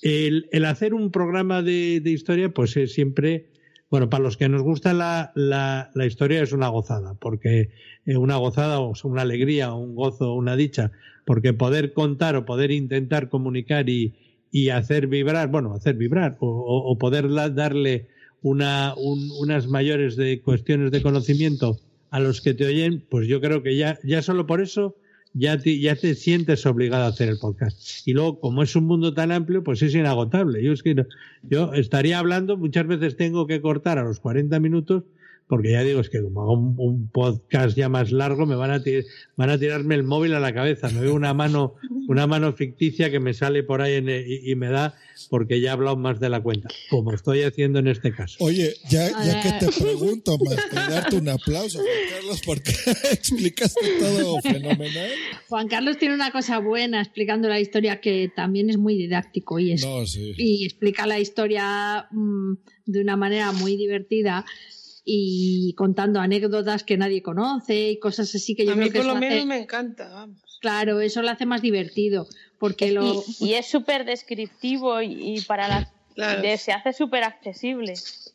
[0.00, 3.48] El, el hacer un programa de, de historia, pues es siempre,
[3.90, 7.70] bueno, para los que nos gusta la, la, la historia es una gozada, porque
[8.06, 10.90] eh, una gozada o una alegría, un gozo, una dicha,
[11.24, 14.14] porque poder contar o poder intentar comunicar y,
[14.50, 18.08] y hacer vibrar, bueno, hacer vibrar o, o- o poder darle
[18.42, 21.78] una, un- unas mayores de cuestiones de conocimiento
[22.12, 24.94] a los que te oyen, pues yo creo que ya, ya solo por eso
[25.32, 28.06] ya te, ya te sientes obligado a hacer el podcast.
[28.06, 30.62] Y luego, como es un mundo tan amplio, pues es inagotable.
[30.62, 30.94] Yo, es que
[31.42, 35.04] yo estaría hablando, muchas veces tengo que cortar a los 40 minutos,
[35.48, 38.70] porque ya digo, es que como hago un, un podcast ya más largo, me van
[38.70, 39.04] a, tir-
[39.36, 40.88] van a tirarme el móvil a la cabeza.
[40.88, 41.74] Me veo una mano,
[42.08, 44.94] una mano ficticia que me sale por ahí en- y, y me da
[45.28, 48.36] porque ya he hablado más de la cuenta, como estoy haciendo en este caso.
[48.40, 52.72] Oye, ya, ya que te pregunto, más que darte un aplauso, Juan Carlos, porque
[53.12, 55.10] explicaste todo fenomenal.
[55.48, 59.72] Juan Carlos tiene una cosa buena explicando la historia que también es muy didáctico y,
[59.72, 60.32] es, No, sí.
[60.36, 62.54] y explica la historia mm,
[62.86, 64.44] de una manera muy divertida
[65.04, 68.98] y contando anécdotas que nadie conoce y cosas así que yo a mí creo que
[68.98, 70.58] por lo menos hace- me encanta, vamos.
[70.60, 72.26] claro, eso lo hace más divertido
[72.58, 76.42] porque lo Y, y es súper descriptivo y, y para la Claro.
[76.42, 77.94] de- se hace súper accesible.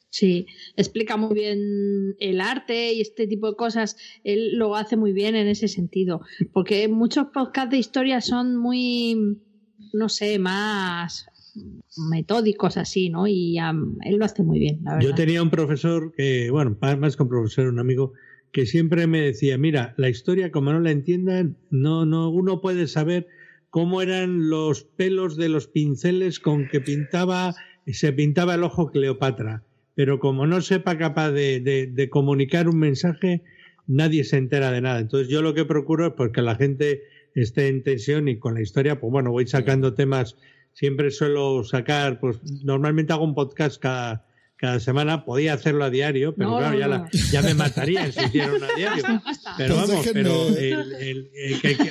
[0.09, 3.95] Sí, explica muy bien el arte y este tipo de cosas.
[4.23, 6.21] Él lo hace muy bien en ese sentido.
[6.53, 9.15] Porque muchos podcasts de historia son muy,
[9.93, 11.23] no sé, más
[12.09, 13.27] metódicos así, ¿no?
[13.27, 15.09] Y um, él lo hace muy bien, la verdad.
[15.09, 18.13] Yo tenía un profesor que, bueno, más que un profesor, un amigo,
[18.51, 22.87] que siempre me decía, mira, la historia, como no la entiendan, no, no, uno puede
[22.87, 23.27] saber
[23.69, 29.63] cómo eran los pelos de los pinceles con que pintaba, se pintaba el ojo Cleopatra
[29.97, 33.41] pero como no sepa capaz de, comunicar un mensaje,
[33.87, 34.99] nadie se entera de nada.
[34.99, 37.01] Entonces yo lo que procuro es porque la gente
[37.33, 40.37] esté en tensión y con la historia, pues bueno, voy sacando temas,
[40.77, 46.35] siempre suelo sacar, pues normalmente hago un podcast cada, cada semana, podía hacerlo a diario,
[46.35, 49.03] pero claro, ya, ya, me matarían si hiciera a diario.
[49.57, 50.41] Pero vamos, pero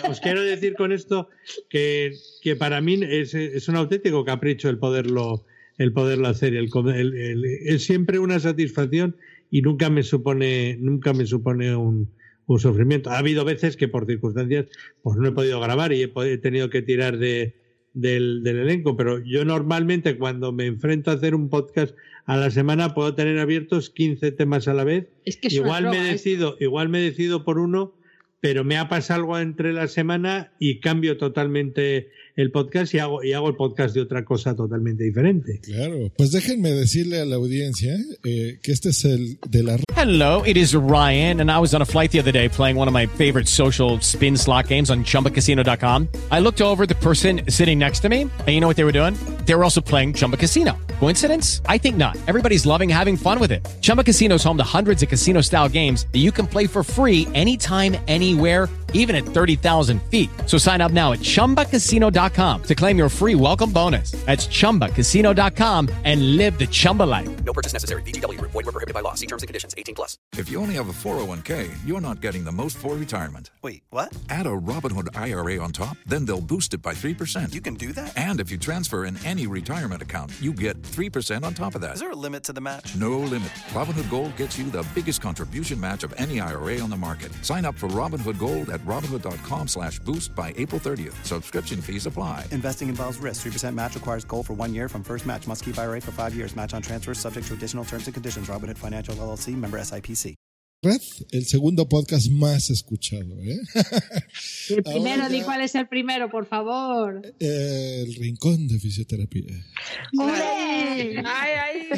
[0.08, 1.28] os quiero decir con esto
[1.68, 5.44] que, que para mí es, es un auténtico capricho el poderlo
[5.78, 6.54] el poderlo hacer.
[6.54, 9.16] El, es siempre una satisfacción
[9.50, 12.12] y nunca me supone, nunca me supone un,
[12.46, 13.10] un, sufrimiento.
[13.10, 14.66] Ha habido veces que por circunstancias
[15.02, 17.65] pues no he podido grabar y he, tenido que tirar de,
[17.96, 22.50] del, del, elenco, pero yo normalmente cuando me enfrento a hacer un podcast a la
[22.50, 25.08] semana puedo tener abiertos 15 temas a la vez.
[25.24, 27.94] Es que igual me decido, igual me decido por uno,
[28.40, 33.24] pero me ha pasado algo entre la semana y cambio totalmente el podcast y hago,
[33.24, 35.58] y hago el podcast de otra cosa totalmente diferente.
[35.62, 39.78] Claro, pues déjenme decirle a la audiencia eh, que este es el de la...
[39.96, 42.88] Hello, it is Ryan, and I was on a flight the other day playing one
[42.88, 46.08] of my favorite social spin slot games on chumbacasino.com.
[46.30, 48.92] I looked over the person sitting next to me, and you know what they were
[48.92, 49.14] doing?
[49.46, 50.76] They were also playing Chumba Casino.
[51.00, 51.62] Coincidence?
[51.66, 52.16] I think not.
[52.26, 53.66] Everybody's loving having fun with it.
[53.80, 56.82] Chumba Casino is home to hundreds of casino style games that you can play for
[56.82, 60.28] free anytime, anywhere, even at 30,000 feet.
[60.46, 64.10] So sign up now at chumbacasino.com to claim your free welcome bonus.
[64.26, 67.28] That's chumbacasino.com and live the Chumba life.
[67.44, 68.02] No purchase necessary.
[68.02, 69.14] DTW, void, were prohibited by law.
[69.14, 70.18] See terms and conditions 18 plus.
[70.36, 73.50] If you only have a 401k, you're not getting the most for retirement.
[73.62, 74.16] Wait, what?
[74.28, 77.52] Add a Robinhood IRA on top, then they'll boost it by 3%.
[77.52, 78.16] You can do that?
[78.16, 81.94] And if you transfer in any retirement account, you get 3% on top of that.
[81.94, 82.94] Is there a limit to the match?
[82.96, 83.48] No limit.
[83.70, 87.32] Robinhood Gold gets you the biggest contribution match of any IRA on the market.
[87.44, 91.16] Sign up for Robinhood Gold at Robinhood.com slash boost by April 30th.
[91.24, 92.44] Subscription fees apply.
[92.52, 93.46] Investing involves risk.
[93.46, 95.46] 3% match requires gold for one year from first match.
[95.48, 96.54] Must keep IRA for five years.
[96.54, 98.48] Match on transfers subject to additional terms and conditions.
[98.48, 99.56] Robinhood Financial LLC.
[99.56, 100.36] Member SIPC.
[100.82, 101.00] Red,
[101.32, 103.34] el segundo podcast más escuchado.
[103.40, 103.58] ¿eh?
[104.68, 107.22] El primero, Ahora, di cuál es el primero, por favor.
[107.40, 109.64] El rincón de fisioterapia.
[110.20, 111.88] ¡Ay, ay!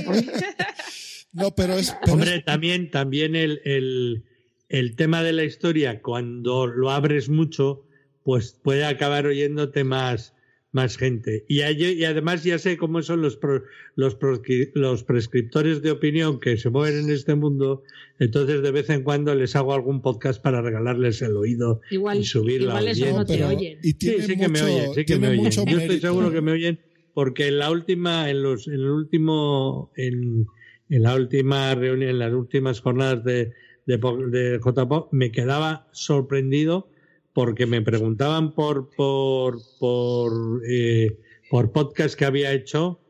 [1.32, 1.94] no, pero es.
[2.00, 2.44] Pero Hombre, es...
[2.44, 4.24] también, también el, el,
[4.68, 7.84] el, tema de la historia, cuando lo abres mucho,
[8.22, 10.34] pues puede acabar oyéndote más,
[10.72, 11.44] más gente.
[11.48, 13.62] Y, y, además ya sé cómo son los, pro,
[13.96, 14.40] los, pro,
[14.74, 17.82] los, prescriptores de opinión que se mueven en este mundo,
[18.18, 22.24] entonces de vez en cuando les hago algún podcast para regalarles el oído igual, y
[22.24, 23.12] subir igual la audiencia.
[23.12, 23.78] No, no te oyen.
[23.82, 25.50] Y sí, sí mucho, que me oyen, sí que me oyen.
[25.50, 25.82] Yo mérito.
[25.82, 26.80] estoy seguro que me oyen
[27.14, 30.46] porque en la última, en los, en el último, en,
[30.88, 33.52] en la última reunión, en las últimas jornadas de,
[33.88, 36.90] de, de JPO, me quedaba sorprendido
[37.32, 41.16] porque me preguntaban por por por, eh,
[41.50, 43.00] por podcast que había hecho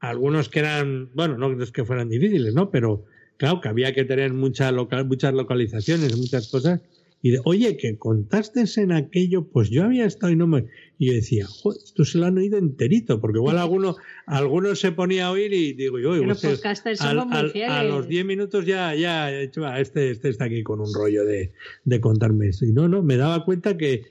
[0.00, 3.04] algunos que eran bueno no es que fueran difíciles no pero
[3.36, 6.80] claro que había que tener mucha local, muchas localizaciones muchas cosas
[7.24, 10.66] y de, oye que contaste en aquello pues yo había estado y no me
[10.98, 14.92] y yo decía Joder, esto se lo han oído enterito porque igual alguno alguno se
[14.92, 17.70] ponía a oír y digo yo al, al, fieles.
[17.70, 21.52] a los 10 minutos ya ya este este está aquí con un rollo de,
[21.86, 24.02] de contarme esto y no no me daba cuenta que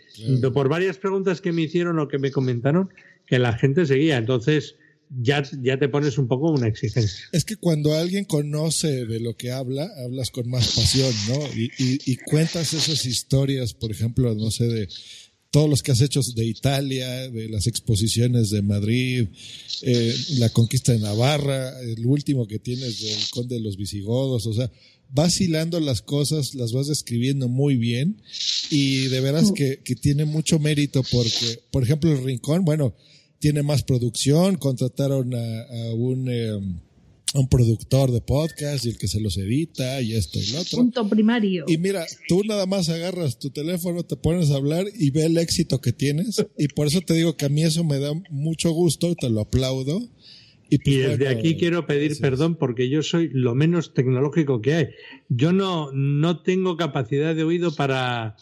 [0.52, 2.90] por varias preguntas que me hicieron o que me comentaron
[3.28, 4.18] que la gente seguía.
[4.18, 4.78] Entonces
[5.22, 7.26] ya, ya te pones un poco una exigencia.
[7.32, 11.40] Es que cuando alguien conoce de lo que habla, hablas con más pasión, ¿no?
[11.56, 14.88] Y, y, y cuentas esas historias, por ejemplo, no sé, de
[15.54, 19.28] todos los que has hecho de Italia, de las exposiciones de Madrid,
[19.84, 24.54] eh, la conquista de Navarra, el último que tienes del conde de los visigodos, o
[24.56, 24.72] sea,
[25.12, 28.20] vas hilando las cosas, las vas describiendo muy bien
[28.72, 32.96] y de veras que, que tiene mucho mérito porque, por ejemplo, el Rincón, bueno,
[33.44, 36.50] tiene más producción, contrataron a, a un, eh,
[37.34, 40.62] a un productor de podcast y el que se los edita y esto y lo
[40.62, 40.78] otro.
[40.78, 41.66] Punto primario.
[41.68, 45.38] Y mira, tú nada más agarras tu teléfono, te pones a hablar y ve el
[45.38, 48.72] éxito que tienes y por eso te digo que a mí eso me da mucho
[48.72, 50.00] gusto y te lo aplaudo.
[50.70, 52.22] Y, pues, y desde bueno, aquí quiero pedir gracias.
[52.22, 54.88] perdón porque yo soy lo menos tecnológico que hay.
[55.28, 58.38] Yo no, no tengo capacidad de oído para,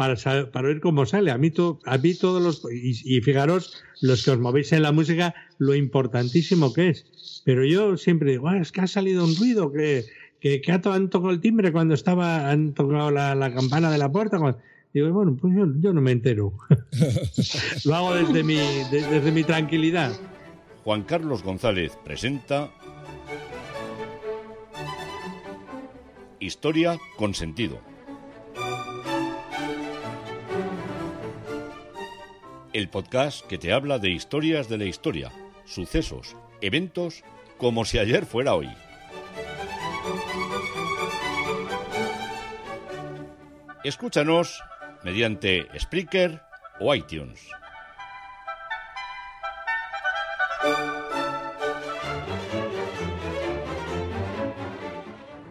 [0.00, 1.30] para, sa- para oír cómo sale.
[1.30, 2.62] A mí, to- a mí todos los...
[2.72, 7.42] Y, y fijaros, los que os movéis en la música, lo importantísimo que es.
[7.44, 10.06] Pero yo siempre digo, "Ah, es que ha salido un ruido, que,
[10.40, 10.80] que, que han
[11.10, 14.38] tocado el timbre cuando estaba, han tocado la, la campana de la puerta.
[14.38, 14.58] cuando-
[14.94, 16.54] Digo, bueno, pues yo, yo no me entero.
[17.84, 20.12] lo hago desde mi, de- desde mi tranquilidad.
[20.82, 22.70] Juan Carlos González presenta
[26.40, 27.89] Historia con sentido.
[32.72, 35.32] El podcast que te habla de historias de la historia,
[35.64, 37.24] sucesos, eventos,
[37.58, 38.68] como si ayer fuera hoy.
[43.82, 44.62] Escúchanos
[45.02, 46.42] mediante Spreaker
[46.78, 47.48] o iTunes.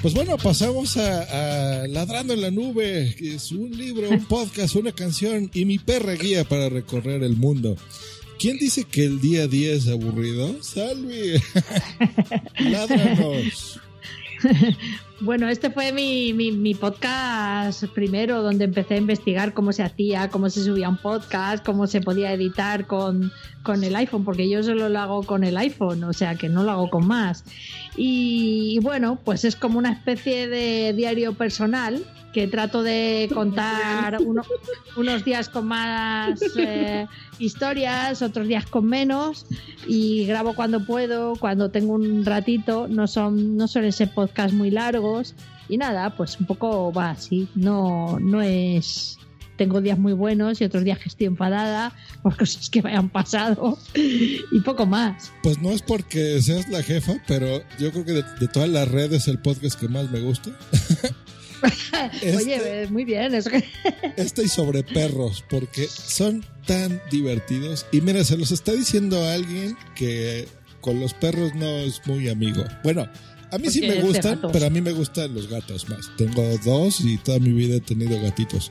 [0.01, 4.77] Pues bueno, pasamos a, a Ladrando en la Nube, que es un libro, un podcast,
[4.77, 7.77] una canción y mi perra guía para recorrer el mundo.
[8.39, 10.63] ¿Quién dice que el día a día es aburrido?
[10.63, 11.43] Salvi,
[12.61, 13.81] ládranos.
[15.21, 20.49] Bueno, este fue mi, mi, podcast primero, donde empecé a investigar cómo se hacía, cómo
[20.49, 23.33] se subía un podcast, cómo se podía editar con,
[23.65, 26.63] con el iPhone, porque yo solo lo hago con el iPhone, o sea que no
[26.63, 27.43] lo hago con más.
[27.97, 34.43] Y bueno, pues es como una especie de diario personal que trato de contar uno-
[34.97, 37.07] unos días con más eh,
[37.39, 39.47] historias, otros días con menos
[39.87, 44.71] y grabo cuando puedo, cuando tengo un ratito, no son no suelen ser podcasts muy
[44.71, 45.35] largos
[45.69, 49.19] y nada, pues un poco va así, no no es
[49.57, 53.09] tengo días muy buenos y otros días que estoy enfadada por cosas que me han
[53.09, 55.33] pasado y poco más.
[55.43, 58.87] Pues no es porque seas la jefa, pero yo creo que de, de todas las
[58.87, 60.51] redes el podcast que más me gusta.
[62.37, 63.65] Oye, muy bien, eso que
[64.17, 67.87] Este y sobre perros, porque son tan divertidos.
[67.93, 70.47] Y mira, se los está diciendo alguien que
[70.81, 72.65] con los perros no es muy amigo.
[72.85, 73.09] Bueno,
[73.51, 76.11] a mí sí me gustan, pero a mí me gustan los gatos más.
[76.17, 78.71] Tengo dos y toda mi vida he tenido gatitos.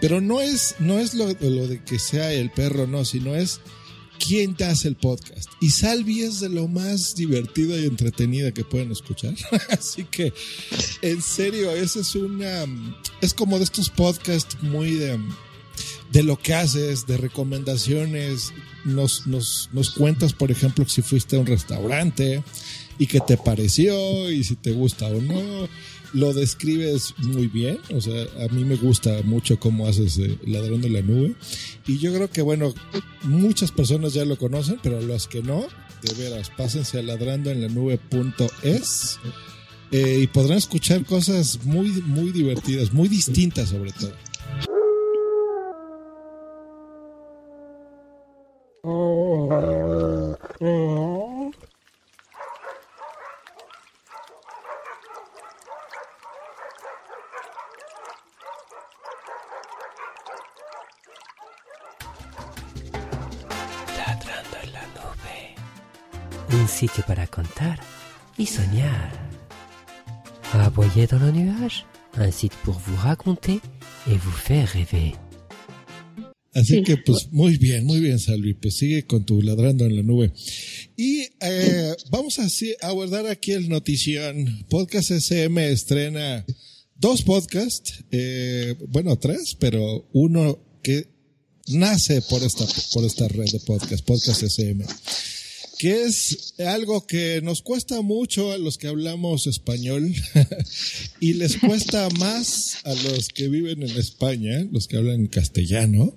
[0.00, 3.60] Pero no es, no es lo, lo de que sea el perro, no, sino es
[4.18, 5.50] quién te hace el podcast.
[5.60, 9.34] Y Salvi es de lo más divertida y entretenida que pueden escuchar.
[9.70, 10.32] Así que,
[11.02, 12.64] en serio, ese es una.
[13.20, 15.18] Es como de estos podcasts muy de.
[16.12, 18.52] De lo que haces, de recomendaciones.
[18.84, 22.44] Nos, nos, nos cuentas, por ejemplo, si fuiste a un restaurante
[22.98, 25.68] y qué te pareció y si te gusta o no.
[26.14, 30.80] Lo describes muy bien, o sea, a mí me gusta mucho cómo haces eh, Ladrón
[30.80, 31.34] de la Nube.
[31.86, 32.72] Y yo creo que, bueno,
[33.24, 35.66] muchas personas ya lo conocen, pero los que no,
[36.02, 39.18] de veras, pásense a ladrandoenlanube.es
[39.90, 44.12] eh, y podrán escuchar cosas muy, muy divertidas, muy distintas sobre todo.
[67.24, 67.80] Para contar
[68.38, 69.12] y soñar.
[70.52, 71.84] Aboyez dans le nuage.
[72.16, 73.60] Un site pour vous raconter
[74.06, 75.14] et vous faire rêver.
[76.54, 78.54] Así que, pues, muy bien, muy bien, Salvi.
[78.54, 80.32] Pues sigue con tu ladrando en la nube.
[80.96, 84.64] Y eh, vamos a, así- a guardar aquí el notición.
[84.68, 86.44] Podcast SM estrena
[86.94, 91.08] dos podcasts, eh, bueno, tres, pero uno que
[91.66, 94.84] nace por esta, por esta red de podcast, Podcast SM,
[95.84, 100.14] que es algo que nos cuesta mucho a los que hablamos español
[101.20, 106.16] y les cuesta más a los que viven en España, los que hablan castellano.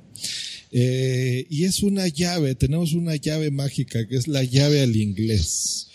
[0.71, 5.89] Eh, y es una llave, tenemos una llave mágica que es la llave al inglés.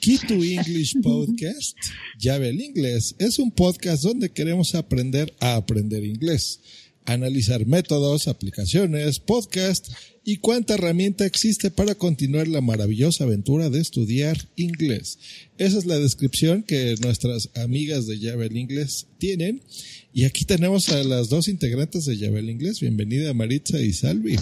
[0.00, 1.76] Key to English Podcast,
[2.18, 6.58] llave al inglés, es un podcast donde queremos aprender a aprender inglés
[7.04, 9.88] analizar métodos, aplicaciones, podcast
[10.24, 15.48] y cuánta herramienta existe para continuar la maravillosa aventura de estudiar inglés.
[15.58, 19.62] Esa es la descripción que nuestras amigas de Llave Inglés tienen.
[20.12, 22.80] Y aquí tenemos a las dos integrantes de Llave Inglés.
[22.80, 24.36] Bienvenida Maritza y Salvi.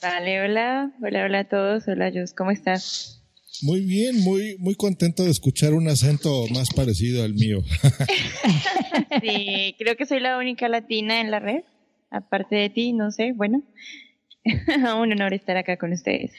[0.00, 1.86] Vale, hola, hola, hola a todos.
[1.86, 3.20] Hola, Jus, ¿cómo estás?
[3.62, 7.62] Muy bien, muy, muy contento de escuchar un acento más parecido al mío.
[9.22, 11.62] sí, creo que soy la única latina en la red,
[12.10, 13.62] aparte de ti, no sé, bueno,
[14.98, 16.32] un honor estar acá con ustedes.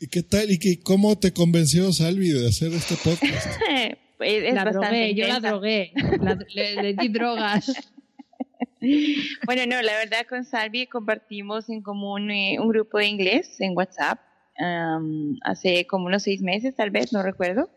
[0.00, 0.50] ¿Y qué tal?
[0.50, 3.60] ¿Y qué, cómo te convenció Salvi de hacer este podcast?
[4.18, 5.92] pues la drogué, yo la drogué,
[6.54, 7.72] le, di drogas.
[9.44, 13.76] Bueno, no, la verdad con Salvi compartimos en común eh, un grupo de inglés en
[13.76, 14.20] WhatsApp
[15.42, 17.70] hace como unos seis meses, tal vez, no recuerdo.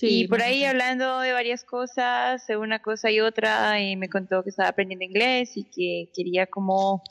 [0.00, 4.42] y por ahí hablando de varias cosas, de una cosa y otra, y me contó
[4.42, 7.02] que estaba aprendiendo inglés y que quería como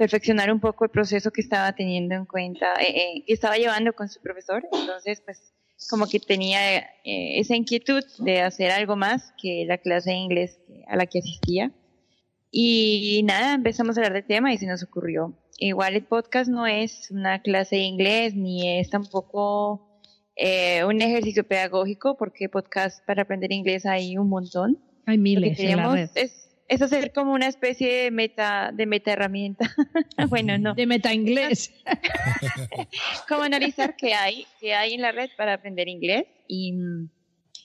[0.00, 3.92] perfeccionar un poco el proceso que estaba teniendo en cuenta, eh, eh, que estaba llevando
[3.92, 4.66] con su profesor.
[4.72, 5.52] Entonces, pues,
[5.88, 10.58] como que tenía eh, esa inquietud de hacer algo más que la clase de inglés
[10.88, 11.70] a la que asistía.
[12.50, 16.66] Y nada, empezamos a hablar del tema y se nos ocurrió igual el podcast no
[16.66, 20.00] es una clase de inglés ni es tampoco
[20.34, 24.78] eh, un ejercicio pedagógico porque podcast para aprender inglés hay un montón.
[25.06, 25.58] Hay miles.
[25.58, 29.74] Lo que Es, es hacer como una especie de meta de meta herramienta.
[30.30, 30.74] bueno, no.
[30.74, 31.74] De meta inglés.
[33.28, 36.72] como analizar qué hay, qué hay en la red para aprender inglés y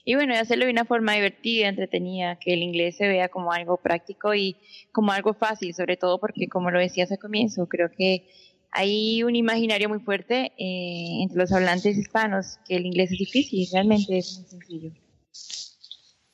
[0.08, 3.76] y bueno, hacerlo de una forma divertida, entretenida, que el inglés se vea como algo
[3.76, 4.56] práctico y
[4.92, 8.28] como algo fácil, sobre todo porque, como lo decías al comienzo, creo que
[8.70, 13.66] hay un imaginario muy fuerte eh, entre los hablantes hispanos que el inglés es difícil,
[13.72, 14.92] realmente es muy sencillo.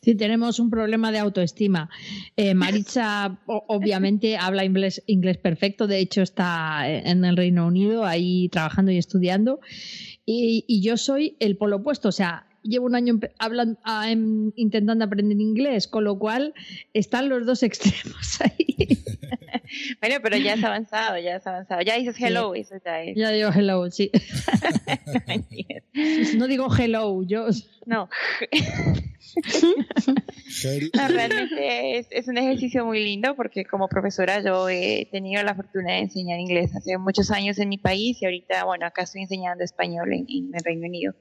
[0.05, 1.89] Sí, tenemos un problema de autoestima.
[2.37, 8.49] Eh, Maritza obviamente habla inglés, inglés perfecto, de hecho está en el Reino Unido ahí
[8.49, 9.61] trabajando y estudiando.
[10.27, 15.05] Y, yo soy el polo opuesto, o sea, llevo un año hablando, ah, em, intentando
[15.05, 16.55] aprender inglés, con lo cual
[16.93, 18.77] están los dos extremos ahí.
[20.01, 21.83] bueno, pero ya has avanzado, ya has avanzado.
[21.83, 23.17] Ya dices hello, eso ya es.
[23.17, 24.11] Ya digo hello, sí.
[26.37, 27.47] no digo hello, yo.
[27.87, 28.09] No.
[31.09, 35.93] realmente es, es, un ejercicio muy lindo porque como profesora yo he tenido la fortuna
[35.95, 39.65] de enseñar inglés hace muchos años en mi país y ahorita, bueno, acá estoy enseñando
[39.65, 41.15] español en el Reino Unido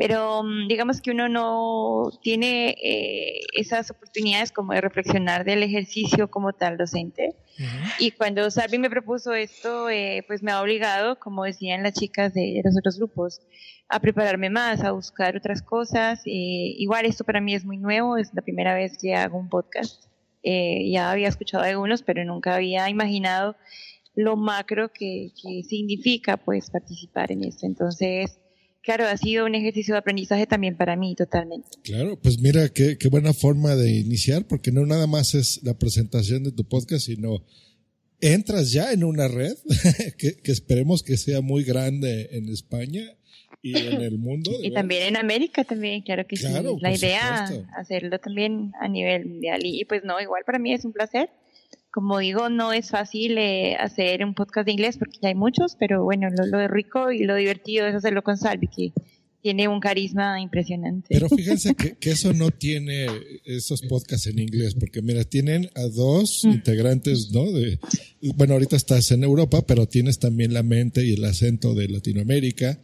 [0.00, 6.30] pero mm, digamos que uno no tiene eh, esas oportunidades como de reflexionar del ejercicio
[6.30, 7.36] como tal docente.
[7.98, 12.32] Y cuando Salvi me propuso esto, eh, pues me ha obligado, como decían las chicas
[12.32, 13.42] de los otros grupos,
[13.90, 16.22] a prepararme más, a buscar otras cosas.
[16.24, 19.50] Eh, igual esto para mí es muy nuevo, es la primera vez que hago un
[19.50, 20.06] podcast.
[20.42, 23.54] ya había escuchado algunos, pero nunca había imaginado
[24.14, 27.66] lo macro que, que significa pues participar en esto.
[27.66, 28.40] Entonces,
[28.82, 31.68] claro, ha sido un ejercicio de aprendizaje también para mí, totalmente.
[31.82, 35.78] Claro, pues mira, qué, qué buena forma de iniciar, porque no nada más es la
[35.78, 37.44] presentación de tu podcast, sino
[38.20, 39.54] entras ya en una red
[40.18, 43.02] que, esperemos que sea muy grande en España
[43.62, 44.50] y en el mundo.
[44.62, 46.46] y también en América también, claro que sí.
[46.80, 49.60] La idea, hacerlo también a nivel mundial.
[49.64, 51.30] y pues no, igual para mí es un placer
[51.90, 55.76] como digo, no es fácil eh, hacer un podcast de inglés porque ya hay muchos,
[55.78, 58.92] pero bueno, lo, lo rico y lo divertido es hacerlo con Salvi, que
[59.42, 61.06] tiene un carisma impresionante.
[61.08, 63.06] Pero fíjense que, que, eso no tiene
[63.44, 66.50] esos podcasts en inglés, porque mira, tienen a dos mm.
[66.50, 67.50] integrantes, ¿no?
[67.50, 67.78] De,
[68.36, 72.78] bueno, ahorita estás en Europa, pero tienes también la mente y el acento de Latinoamérica.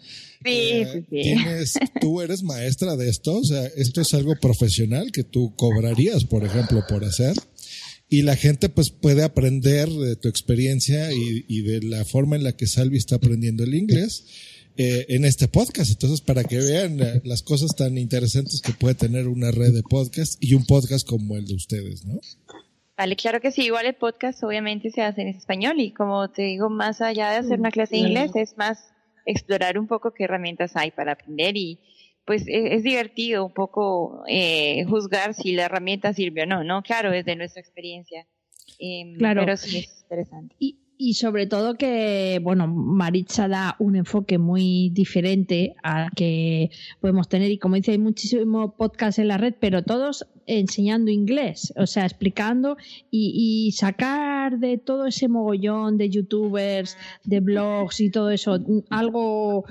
[0.44, 1.22] Sí, eh, sí, sí.
[1.22, 6.24] Tienes, tú eres maestra de esto, o sea, esto es algo profesional que tú cobrarías,
[6.24, 7.34] por ejemplo, por hacer
[8.08, 12.52] y la gente pues puede aprender de tu experiencia y, de la forma en la
[12.52, 15.90] que Salvi está aprendiendo el inglés eh, en este podcast.
[15.90, 19.82] Entonces, para que vean eh, las cosas tan interesantes que puede tener una red de
[19.82, 22.20] podcast y un podcast como el de ustedes, ¿no?
[22.96, 23.62] Vale, claro que sí.
[23.64, 27.36] Igual el podcast obviamente se hace en español y como te digo, más allá de
[27.38, 28.78] hacer una clase de inglés, es más
[29.26, 31.80] explorar un poco qué herramientas hay para aprender y
[32.26, 36.82] pues e- es, divertido un poco eh, juzgar si la herramienta sirve o no, ¿no?
[36.82, 38.26] Claro, desde nuestra experiencia.
[38.78, 39.42] Em, Claro.
[39.42, 40.54] Pero sí es interesante.
[40.58, 46.70] Y, y sobre todo que, bueno, Maritza da un enfoque muy diferente al que
[47.00, 47.50] podemos tener.
[47.50, 52.04] Y como dice, hay muchísimos podcasts en la red, pero todos enseñando inglés, o sea,
[52.04, 52.76] explicando
[53.10, 58.58] y, y sacar de todo ese mogollón de youtubers, de blogs y todo eso,
[58.90, 59.64] algo,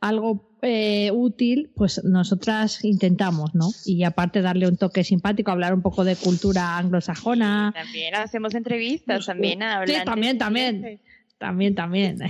[0.00, 3.68] algo eh, útil, pues nosotras intentamos, ¿no?
[3.84, 7.72] Y aparte darle un toque simpático, hablar un poco de cultura anglosajona.
[7.74, 9.88] También hacemos entrevistas, también hablan.
[9.88, 11.00] Sí, también, también.
[11.42, 12.18] También, también.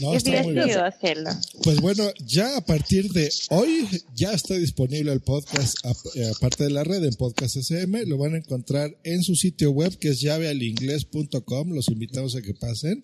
[0.00, 1.30] No, es divertido hacerlo.
[1.62, 5.76] Pues bueno, ya a partir de hoy ya está disponible el podcast,
[6.14, 8.06] eh, aparte de la red, en Podcast SM.
[8.06, 11.70] Lo van a encontrar en su sitio web que es llavealinglés.com.
[11.70, 13.02] Los invitamos a que pasen.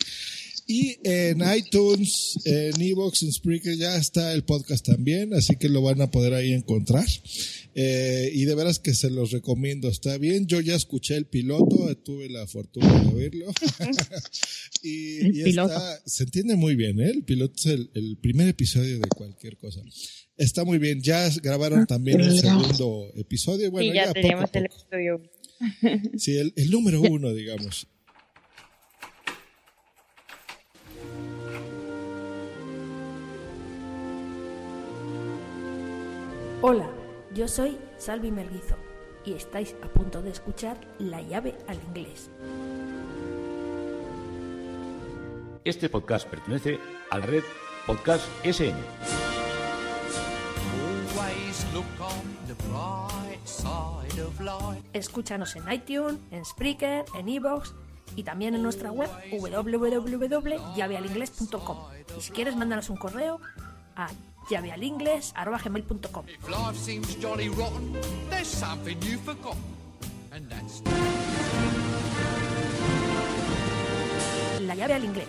[0.67, 5.83] Y en iTunes, en Evox, en Spreaker ya está el podcast también, así que lo
[5.83, 7.05] van a poder ahí encontrar.
[7.75, 10.47] Eh, y de veras que se los recomiendo, está bien.
[10.47, 13.53] Yo ya escuché el piloto, tuve la fortuna de oírlo.
[14.83, 15.73] y El y piloto.
[15.75, 17.11] está- se entiende muy bien, ¿eh?
[17.11, 19.83] El piloto es el, el primer episodio de cualquier cosa.
[20.37, 21.01] Está muy bien.
[21.03, 23.71] Ya grabaron también el segundo episodio.
[23.71, 25.31] Bueno, y ya, ya poco tenemos el episodio.
[26.19, 27.87] Sí, el, el número uno, digamos.
[36.67, 36.89] Hola,
[37.35, 38.77] yo soy Salvi Melguizo
[39.23, 42.31] y estáis a punto de escuchar La llave al inglés.
[45.63, 46.79] Este podcast pertenece
[47.11, 47.43] a la red
[47.85, 48.79] Podcast SN.
[54.95, 57.75] Escúchanos en iTunes, en Spreaker, en Evox
[58.17, 61.79] y también en nuestra web www.llavealingles.com.
[62.17, 63.39] Y si quieres, mándanos un correo
[63.97, 64.09] a
[68.45, 69.63] something you've forgotten.
[70.33, 70.83] And that's
[74.67, 75.29] La llave al inglés.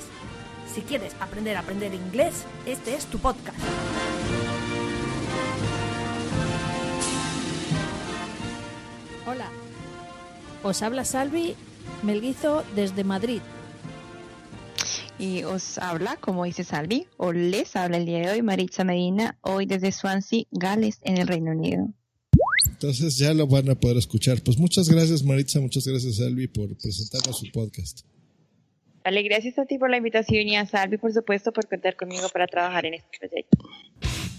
[0.74, 3.58] Si quieres aprender a aprender inglés, este es tu podcast.
[9.28, 9.48] Hola,
[10.64, 11.56] os habla Salvi
[12.04, 13.42] Melguizo desde Madrid.
[15.18, 19.38] Y os habla, como dice Salvi, o les habla el día de hoy Maritza Medina,
[19.42, 21.88] hoy desde Swansea, Gales, en el Reino Unido.
[22.68, 24.42] Entonces ya lo van a poder escuchar.
[24.44, 28.02] Pues muchas gracias Maritza, muchas gracias Alvi por presentarnos su podcast.
[29.06, 32.28] Vale, gracias a ti por la invitación y a Salvi, por supuesto, por contar conmigo
[32.30, 33.58] para trabajar en este proyecto.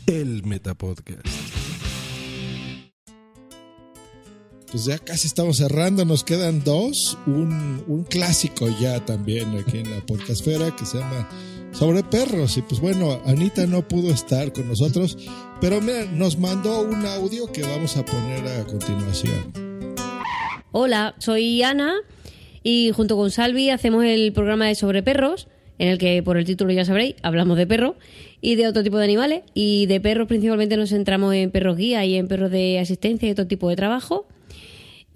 [0.08, 1.65] El Metapodcast.
[4.70, 7.16] Pues ya casi estamos cerrando, nos quedan dos.
[7.26, 11.28] Un, un clásico ya también aquí en la podcastfera que se llama
[11.72, 12.56] Sobre Perros.
[12.56, 15.18] Y pues bueno, Anita no pudo estar con nosotros,
[15.60, 19.52] pero mira, nos mandó un audio que vamos a poner a continuación.
[20.72, 21.94] Hola, soy Ana
[22.64, 25.46] y junto con Salvi hacemos el programa de Sobre Perros,
[25.78, 27.94] en el que por el título ya sabréis, hablamos de perros
[28.40, 29.42] y de otro tipo de animales.
[29.54, 33.32] Y de perros principalmente nos centramos en perros guía y en perros de asistencia y
[33.32, 34.26] otro tipo de trabajo.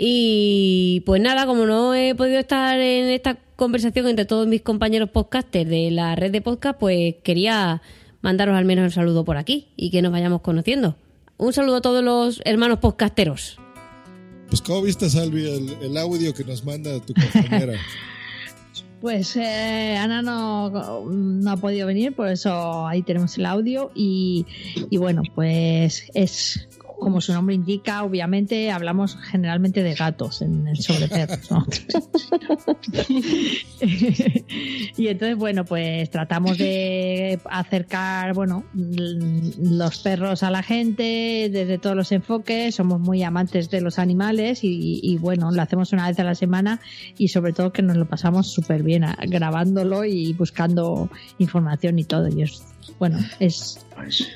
[0.02, 5.10] Y pues nada, como no he podido estar en esta conversación entre todos mis compañeros
[5.10, 7.82] podcasters de la red de podcast, pues quería
[8.22, 10.96] mandaros al menos el saludo por aquí y que nos vayamos conociendo.
[11.36, 13.58] Un saludo a todos los hermanos podcasteros.
[14.48, 17.74] Pues ¿cómo viste, Salvi, el, el audio que nos manda tu compañera?
[19.00, 24.44] Pues eh, Ana no, no ha podido venir, por eso ahí tenemos el audio y,
[24.90, 26.68] y bueno, pues es
[27.00, 31.66] como su nombre indica, obviamente hablamos generalmente de gatos en el sobre perros, ¿no?
[34.96, 41.96] y entonces, bueno, pues tratamos de acercar, bueno, los perros a la gente desde todos
[41.96, 46.20] los enfoques, somos muy amantes de los animales y, y, bueno, lo hacemos una vez
[46.20, 46.80] a la semana
[47.18, 52.28] y sobre todo que nos lo pasamos súper bien grabándolo y buscando información y todo.
[52.28, 52.62] Y es,
[52.98, 53.78] bueno, es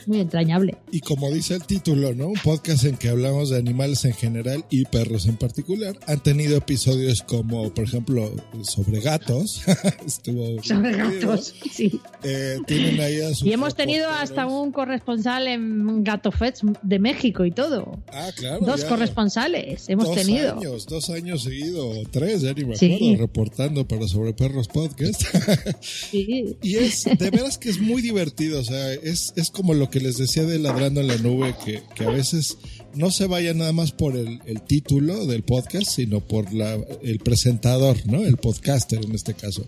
[0.07, 0.77] muy entrañable.
[0.93, 2.27] Y como dice el título, ¿no?
[2.29, 5.99] Un podcast en que hablamos de animales en general y perros en particular.
[6.07, 8.31] Han tenido episodios como, por ejemplo,
[8.63, 9.63] sobre gatos.
[10.07, 11.31] Estuvo Sobre divertido.
[11.31, 11.99] gatos, sí.
[12.23, 16.99] Eh, tienen ahí a sus Y hemos tenido hasta un corresponsal en Gato Fest de
[16.99, 18.03] México y todo.
[18.13, 18.67] Ah, claro.
[18.67, 18.89] Dos ya.
[18.89, 20.59] corresponsales hemos dos tenido.
[20.59, 22.95] años, dos años seguidos, tres, ya ni me Sí.
[22.95, 25.23] acuerdo, reportando para Sobre Perros Podcast.
[26.13, 30.01] Y es, de veras que es muy divertido, o sea, es, es como lo que
[30.01, 32.59] les decía de Ladrando en la Nube, que, que a veces
[32.95, 37.19] no se vaya nada más por el, el título del podcast, sino por la, el
[37.19, 38.25] presentador, ¿no?
[38.25, 39.67] El podcaster en este caso.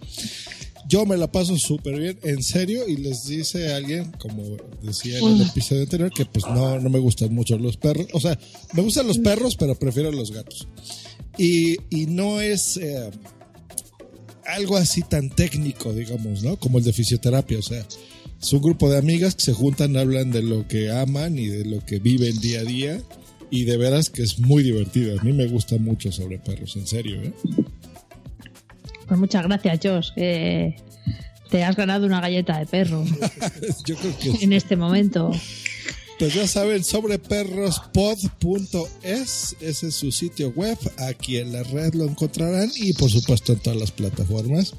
[0.89, 5.27] Yo me la paso súper bien, en serio, y les dice alguien, como decía en
[5.27, 8.07] el episodio anterior, que pues no, no me gustan mucho los perros.
[8.13, 8.39] O sea,
[8.73, 10.69] me gustan los perros, pero prefiero los gatos.
[11.37, 13.11] Y, y no es eh,
[14.47, 16.57] algo así tan técnico, digamos, ¿no?
[16.57, 17.59] Como el de fisioterapia.
[17.59, 17.85] O sea,
[18.41, 21.65] es un grupo de amigas que se juntan, hablan de lo que aman y de
[21.65, 23.03] lo que viven día a día.
[23.49, 25.19] Y de veras que es muy divertido.
[25.19, 27.33] A mí me gusta mucho sobre perros, en serio, ¿eh?
[29.07, 30.11] Pues muchas gracias, Josh.
[30.17, 33.05] te has ganado una galleta de perro
[33.87, 35.31] Yo creo que en este momento.
[36.19, 42.71] Pues ya saben, sobreperrospod.es, ese es su sitio web, aquí en la red lo encontrarán
[42.75, 44.73] y por supuesto en todas las plataformas.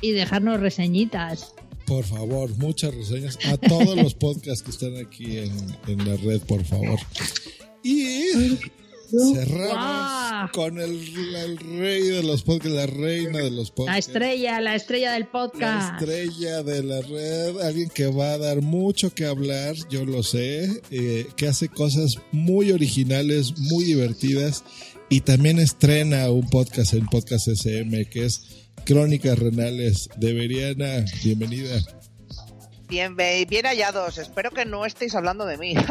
[0.00, 1.52] Y dejarnos reseñitas.
[1.90, 5.50] Por favor, muchas reseñas a todos los podcasts que están aquí en,
[5.88, 7.00] en la red, por favor.
[7.82, 8.30] Y
[9.34, 11.00] cerramos con el,
[11.34, 14.06] el rey de los podcasts, la reina de los La podcasts.
[14.06, 16.00] estrella, la estrella del La podcast.
[16.00, 20.82] estrella de la red, alguien que va a dar mucho que hablar, yo lo sé,
[20.92, 24.62] eh, que hace cosas muy originales, muy divertidas
[25.10, 31.04] y también estrena un podcast en Podcast SM que es Crónicas Renales de Veriana.
[31.22, 31.76] Bienvenida.
[32.88, 34.16] Bien, bien hallados.
[34.18, 35.74] Espero que no estéis hablando de mí.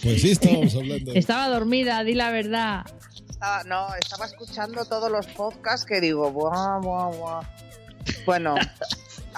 [0.00, 1.12] Pues sí, estábamos hablando.
[1.14, 2.86] Estaba dormida, di la verdad.
[3.28, 7.42] Estaba- no, estaba escuchando todos los podcasts que digo, buah, buah, buah.
[8.24, 8.54] Bueno,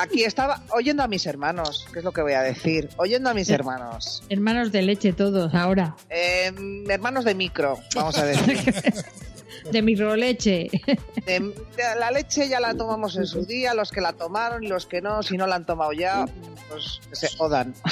[0.01, 2.89] aquí estaba oyendo a mis hermanos, que es lo que voy a decir.
[2.97, 4.23] Oyendo a mis hermanos.
[4.29, 5.97] Hermanos de leche todos ahora.
[6.09, 6.53] Eh,
[6.89, 8.59] hermanos de micro, vamos a decir.
[9.71, 10.69] De microleche.
[11.27, 11.55] De- de-
[11.99, 15.03] la leche ya la tomamos en su día, los que la tomaron y los que
[15.03, 16.25] no, si no la han tomado ya,
[16.71, 17.75] pues se jodan.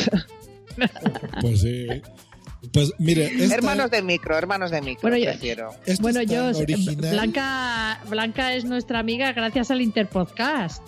[1.40, 1.86] Pues sí.
[2.72, 5.74] Pues mire, esta- Hermanos de micro, hermanos de micro, Bueno, yo- prefiero.
[6.00, 7.10] Bueno, yo, original.
[7.12, 10.82] Blanca, Blanca es nuestra amiga gracias al Interpodcast.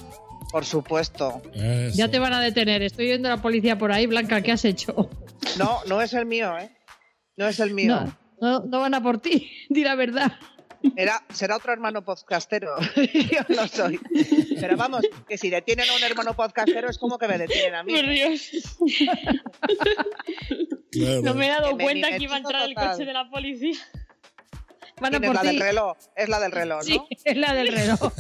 [0.51, 1.43] Por supuesto.
[1.55, 1.97] Eso.
[1.97, 2.83] Ya te van a detener.
[2.83, 4.07] Estoy viendo a la policía por ahí.
[4.07, 5.11] Blanca, ¿qué has hecho?
[5.59, 6.71] No, no es el mío, ¿eh?
[7.37, 7.97] No es el mío.
[7.97, 9.51] No, no, no van a por ti.
[9.69, 10.33] Di la verdad.
[10.97, 12.71] Era, será otro hermano podcastero.
[12.97, 14.01] Yo no soy.
[14.59, 17.83] Pero vamos, que si detienen a un hermano podcastero es como que me detienen a
[17.83, 17.95] mí.
[17.95, 18.51] Por Dios.
[20.91, 21.23] Claro.
[21.23, 23.29] No me he dado Que me cuenta que iba a entrar el coche de la
[23.31, 23.79] policía.
[25.01, 25.97] Van a ¿Quién es por la del reloj?
[26.17, 26.85] Es la del reloj, ¿no?
[26.85, 28.01] Sí, es la del reloj.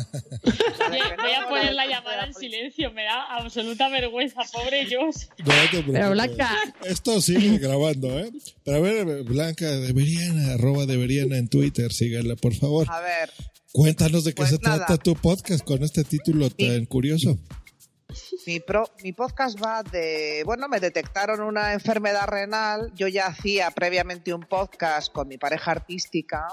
[0.90, 2.90] Voy a- voy a poner la llamada en silencio.
[2.92, 5.26] Me da absoluta vergüenza, pobre Josh.
[5.38, 5.92] No te preocupes.
[5.92, 8.30] Pero Blanca, Esto sigue grabando, ¿eh?
[8.64, 12.86] Pero a ver, Blanca, Deberiana, arroba Deberiana en Twitter, síganla, por favor.
[12.90, 13.30] A ver,
[13.72, 14.78] Cuéntanos de qué Pues se nada.
[14.86, 17.38] trata tu podcast con este título tan curioso.
[18.50, 20.42] Mi, pro, mi podcast va de...
[20.44, 22.92] Bueno, me detectaron una enfermedad renal.
[22.96, 26.48] Yo ya hacía previamente un podcast con mi pareja artística,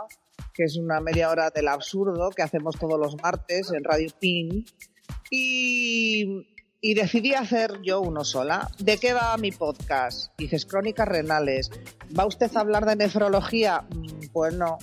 [0.54, 4.64] que es una media hora del absurdo, que hacemos todos los martes en Radio Pin.
[5.32, 6.46] Y,
[6.82, 8.70] y decidí hacer yo uno sola.
[8.78, 10.32] ¿De qué va mi podcast?
[10.38, 11.72] Dices, crónicas renales.
[12.18, 13.82] ¿Va usted a hablar de nefrología?
[13.90, 14.78] Mm, Pues no.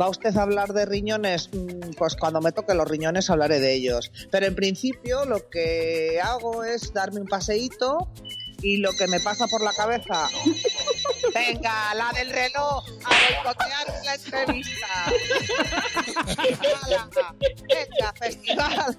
[0.00, 1.48] ¿Va usted a hablar de riñones?
[1.52, 4.10] Mm, Pues cuando me toque los riñones hablaré de ellos.
[4.30, 8.10] Pero en principio lo que hago es darme un paseíto
[8.62, 10.28] y lo que me pasa por la cabeza.
[11.34, 14.86] Venga, la del reloj, a boicotear la entrevista.
[17.68, 18.98] Venga, festival.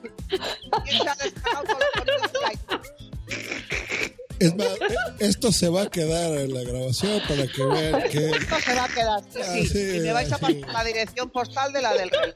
[0.86, 1.16] ¿Quién se ha
[4.39, 4.67] Es más,
[5.19, 8.29] esto se va a quedar en la grabación para que vean que...
[8.31, 9.79] Esto se va a quedar sí, Ah, sí.
[9.95, 12.36] y me vais a pasar la dirección postal de la del reloj.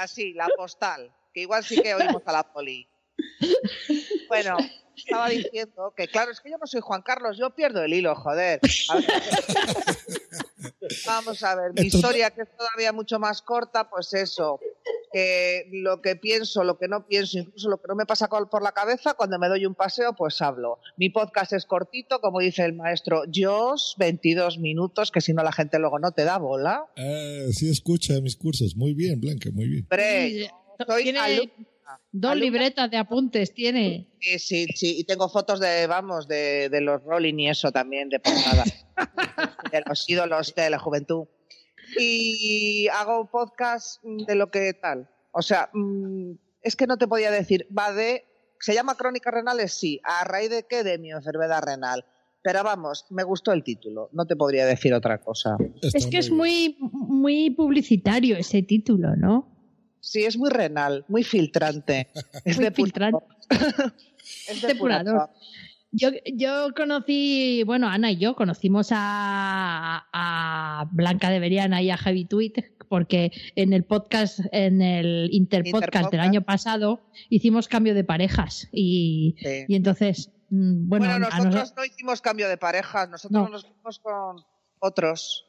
[0.00, 2.88] Así, la postal, que igual sí que oímos a la poli.
[4.28, 4.56] Bueno,
[5.00, 8.14] estaba diciendo que, claro, es que yo no soy Juan Carlos, yo pierdo el hilo,
[8.14, 8.60] joder.
[8.88, 9.04] A ver.
[11.06, 14.60] Vamos a ver, mi historia que es todavía mucho más corta, pues eso,
[15.12, 18.62] que lo que pienso, lo que no pienso, incluso lo que no me pasa por
[18.62, 20.80] la cabeza, cuando me doy un paseo, pues hablo.
[20.96, 25.52] Mi podcast es cortito, como dice el maestro Joss, 22 minutos, que si no la
[25.52, 26.84] gente luego no te da bola.
[26.96, 28.76] Ah, sí escucha mis cursos.
[28.76, 29.86] Muy bien, Blanca, muy bien.
[30.78, 31.66] Yo soy alumna.
[32.12, 32.44] Dos alumna.
[32.44, 34.08] libretas de apuntes, tiene.
[34.20, 38.08] Sí, sí, sí, y tengo fotos de, vamos, de, de los Rolling y eso también,
[38.08, 38.64] de portada,
[39.72, 41.26] de los ídolos de la juventud.
[41.98, 45.10] Y hago podcast de lo que tal.
[45.32, 46.32] O sea, mm,
[46.62, 48.24] es que no te podía decir, va de,
[48.60, 49.72] ¿se llama crónicas renales?
[49.72, 50.00] Sí.
[50.04, 50.84] ¿A raíz de qué?
[50.84, 52.04] De mi enfermedad renal.
[52.42, 55.58] Pero vamos, me gustó el título, no te podría decir otra cosa.
[55.82, 59.59] es que es muy, muy publicitario ese título, ¿no?
[60.00, 62.08] Sí, es muy renal, muy filtrante.
[62.44, 63.24] Es Muy depurador.
[64.48, 65.30] es depurador.
[65.92, 71.96] Yo, yo conocí, bueno, Ana y yo conocimos a, a Blanca de Beriana y a
[71.96, 72.52] Javi Tweet
[72.88, 76.10] porque en el podcast, en el Interpodcast Interpodcast.
[76.12, 79.64] del año pasado, hicimos cambio de parejas y, Sí.
[79.68, 83.48] y entonces, mm, bueno, Bueno, nosotros noso- no hicimos cambio de pareja, nosotros No.
[83.48, 84.36] nos fuimos con
[84.80, 85.46] otros.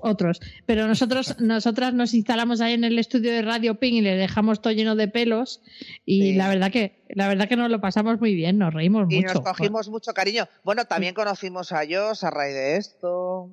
[0.00, 4.16] Otros, pero nosotros, nosotras nos instalamos ahí en el estudio de Radio Ping y le
[4.16, 5.60] dejamos todo lleno de pelos
[6.06, 6.34] y Sí.
[6.34, 9.34] la verdad que, la verdad que nos lo pasamos muy bien, nos reímos Y mucho.
[9.34, 10.48] nos cogimos mucho cariño.
[10.64, 13.50] Bueno, también conocimos a Jos a raíz de esto.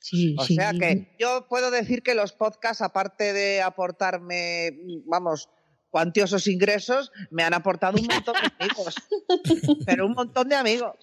[0.00, 0.54] Sí, O sí.
[0.54, 5.48] sea que yo puedo decir que los podcasts, aparte de aportarme, vamos,
[5.90, 8.94] cuantiosos ingresos, me han aportado un montón de amigos.
[9.86, 10.94] Pero un montón de amigos.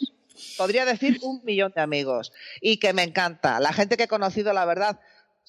[0.57, 2.31] Podría decir un millón de amigos.
[2.61, 3.59] Y que me encanta.
[3.59, 4.99] La gente que he conocido, la verdad,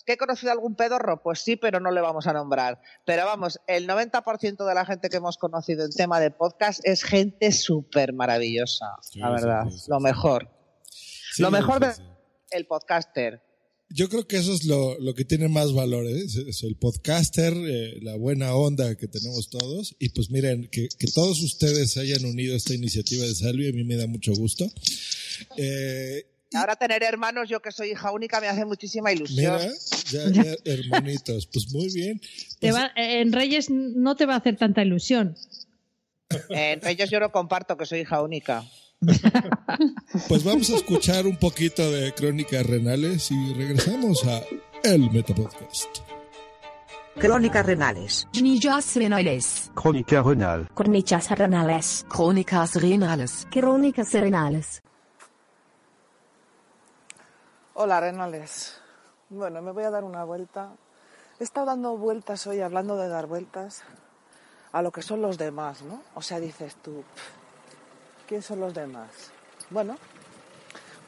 [0.05, 1.23] ¿que he conocido algún pedorro?
[1.23, 2.81] Pues sí, pero no le vamos a nombrar.
[3.05, 7.03] Pero vamos, el 90% de la gente que hemos conocido en tema de podcast es
[7.03, 8.87] gente súper maravillosa.
[8.87, 9.65] la sí, verdad.
[9.89, 10.51] Lo mejor.
[11.39, 12.03] Lo mejor sí,
[12.51, 13.43] de podcaster.
[13.91, 16.19] Yo creo que eso es lo, lo que tiene más valor, ¿eh?
[16.25, 19.95] es, es el podcaster, eh, la buena onda que tenemos todos.
[20.01, 23.69] Y pues miren, que, que todos ustedes se hayan unido a esta iniciativa de Salvi,
[23.69, 24.69] a mí me da mucho gusto.
[25.57, 29.55] Eh, Ahora tener hermanos, yo que soy hija única, me hace muchísima ilusión.
[29.59, 29.73] mira,
[30.11, 32.21] ya, ya, hermanitos, pues muy bien.
[32.61, 35.37] Te va- en Reyes no te va a hacer tanta ilusión.
[36.51, 38.65] Eh, Entre ellos yo no comparto que soy hija única.
[40.29, 44.43] Pues vamos a escuchar un poquito de crónicas renales y regresamos a
[44.83, 45.99] El Metapodcast.
[47.19, 48.27] Crónicas renales.
[48.33, 49.71] Crónicas renales.
[49.75, 50.69] Crónica renal.
[50.75, 52.05] Crónicas renales.
[52.09, 53.47] Crónicas renales.
[53.51, 54.83] Crónicas renales.
[57.75, 58.75] Hola, Renales.
[59.31, 60.71] Bueno, me voy a dar una vuelta.
[61.41, 63.83] He estado dando vueltas hoy, hablando de dar vueltas
[64.73, 66.01] a lo que son los demás, ¿no?
[66.15, 67.23] O sea, dices tú, "Pff,
[68.27, 69.11] ¿quién son los demás?
[69.71, 69.97] Bueno,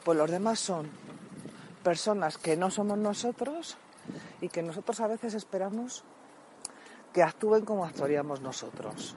[0.03, 0.89] pues los demás son
[1.83, 3.77] personas que no somos nosotros
[4.41, 6.03] y que nosotros a veces esperamos
[7.13, 9.15] que actúen como actuaríamos nosotros.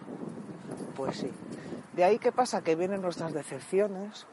[0.97, 1.29] Pues sí.
[1.95, 4.27] De ahí qué pasa, que vienen nuestras decepciones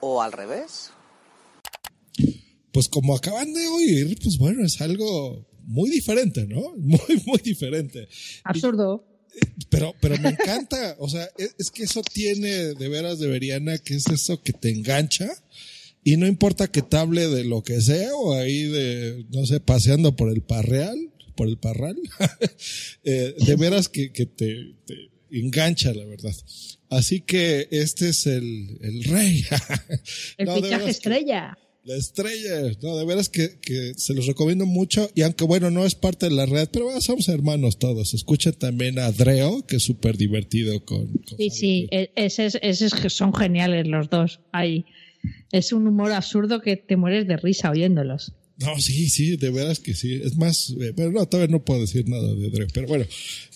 [0.00, 0.90] o al revés.
[2.72, 6.74] Pues como acaban de oír, pues bueno, es algo muy diferente, ¿no?
[6.76, 8.08] Muy, muy diferente.
[8.44, 9.04] Absurdo.
[9.70, 13.78] Pero, pero me encanta, o sea, es, es que eso tiene de veras de Veriana,
[13.78, 15.28] que es eso que te engancha
[16.04, 19.60] y no importa que te hable de lo que sea o ahí de, no sé,
[19.60, 20.96] paseando por el parreal,
[21.36, 21.96] por el parral,
[23.04, 26.34] eh, de veras que, que te, te engancha, la verdad.
[26.88, 29.44] Así que este es el, el rey.
[30.38, 31.58] El No, fichaje que- estrella.
[31.88, 35.86] La estrella, no, de veras que, que se los recomiendo mucho y aunque bueno, no
[35.86, 38.12] es parte de la red, pero bueno, somos hermanos todos.
[38.12, 42.58] Escuchen también a Dreo, que es súper divertido con, con- Sí, sí, e- esos,
[43.08, 44.40] son geniales los dos.
[44.52, 44.84] Ahí.
[45.50, 48.34] Es un humor absurdo que te mueres de risa oyéndolos.
[48.58, 50.20] No, sí, sí, de veras que sí.
[50.22, 53.06] Es más, eh, pero no, todavía no puedo decir nada de Dreo, pero bueno.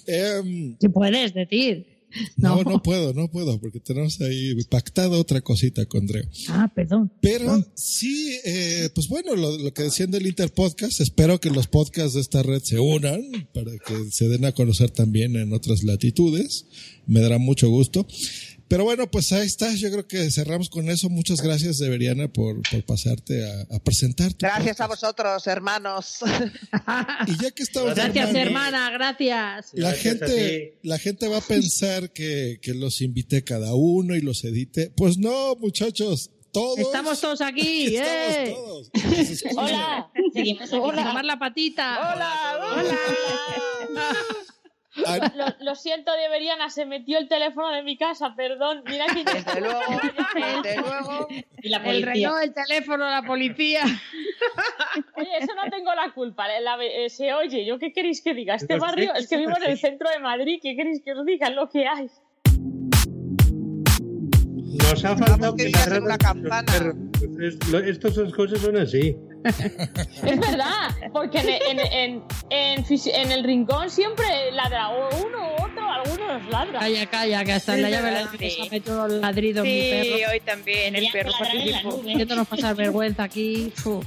[0.06, 1.91] em, ¿Qué puedes decir?
[2.36, 6.28] no, no puedo, no puedo, porque tenemos ahí pactado otra cosita con Dreo.
[6.48, 7.12] Ah, perdón.
[7.20, 12.14] Pero sí, eh, pues bueno, lo, lo que decían del Interpodcast, espero que los podcasts
[12.14, 16.66] de esta red se unan para que se den a conocer también en otras latitudes.
[17.06, 18.06] Me dará mucho gusto.
[18.72, 19.70] Pero bueno, pues ahí está.
[19.74, 21.10] Yo creo que cerramos con eso.
[21.10, 24.32] Muchas gracias, Everiana, por, por pasarte a, a presentar.
[24.38, 26.20] Gracias a vosotros, hermanos.
[27.26, 29.72] Y ya que estamos Gracias, hermanos, hermana, gracias.
[29.74, 34.42] La gente, la gente va a pensar que, que los invité cada uno y los
[34.42, 34.90] edité.
[34.96, 36.78] Pues no, muchachos, todos.
[36.78, 38.54] Estamos todos aquí, ¿eh?
[39.54, 40.10] Hola.
[40.32, 41.04] Seguimos Hola.
[41.04, 42.14] Tomar la patita.
[42.14, 43.12] Hola,
[44.94, 48.82] Lo, lo siento, de Beriana, se metió el teléfono de mi casa, perdón.
[48.86, 49.80] Mira que Desde luego,
[50.34, 51.28] desde luego.
[51.62, 53.84] Y la El reloj, el teléfono, la policía.
[55.16, 56.46] Oye, eso no tengo la culpa.
[56.48, 58.54] la- la- eh, se oye, ¿yo qué queréis que diga?
[58.56, 60.58] Este barrio es que vivo en el centro de Madrid.
[60.62, 61.48] ¿Qué queréis que os diga?
[61.48, 62.08] Es lo que hay.
[64.78, 66.72] Nos ha faltado que que la una campana.
[67.86, 69.16] Estas cosas son así.
[69.44, 75.64] Es verdad, porque en, en, en, en fisi- en el rincón siempre ladra uno u
[75.64, 76.80] otro, algunos ladran.
[76.80, 78.56] Calla, calla, que hasta en la llave la sí.
[78.60, 80.30] ha metido los ladridos mi Sí, perro.
[80.32, 82.00] hoy también el perro participó.
[82.00, 83.72] Haciéndonos pasar vergüenza aquí.
[83.74, 84.02] Fu.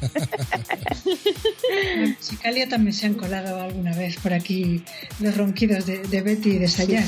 [1.72, 4.84] En Musicalia también se han colado alguna vez por aquí
[5.20, 7.04] los ronquidos de, de Betty y de Sayan.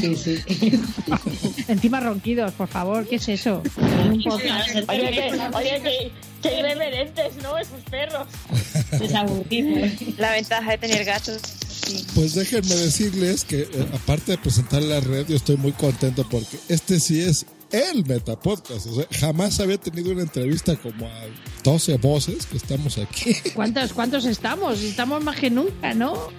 [1.67, 3.61] Encima ronquidos, por favor, ¿qué es eso?
[3.63, 4.29] Que,
[4.87, 6.11] oye, que,
[6.41, 7.57] que irreverentes, ¿no?
[7.57, 8.27] Esos perros.
[10.17, 11.41] La ventaja de tener gatos.
[11.85, 12.05] sí.
[12.15, 16.57] Pues déjenme decirles que eh, aparte de presentar la red, yo estoy muy contento porque
[16.69, 18.87] este sí es el Metapodcast.
[18.87, 21.21] O sea, jamás había tenido una entrevista como a
[21.63, 23.35] 12 voces que estamos aquí.
[23.55, 24.81] ¿Cuántos, ¿Cuántos estamos?
[24.81, 26.29] Estamos más que nunca, ¿no?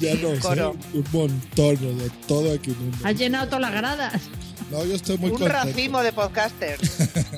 [0.00, 0.62] Ya no sé,
[0.94, 2.70] un montón, sea, todo aquí.
[2.70, 4.22] en un- Has llenado todas las gradas.
[4.70, 5.64] No, yo estoy muy Un contento.
[5.64, 6.80] racimo de podcasters.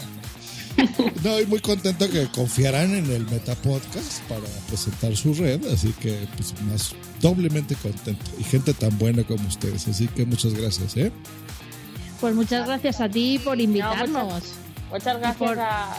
[1.23, 6.27] No, y muy contento que confiarán en el Metapodcast para presentar su red, así que
[6.37, 8.31] pues más doblemente contento.
[8.39, 11.13] Y gente tan buena como ustedes, así que muchas gracias, ¿eh?
[12.21, 14.43] Pues muchas gracias a ti por invitarnos.
[14.91, 15.97] Muchas gracias por- a.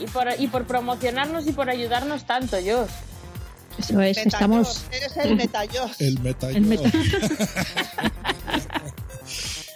[0.00, 2.86] Y por, y por promocionarnos y por ayudarnos tanto, yo.
[3.78, 4.84] Eso es, estamos.
[4.92, 6.00] Eres el metayos.
[6.00, 6.50] El Meta.
[6.50, 6.90] El meta-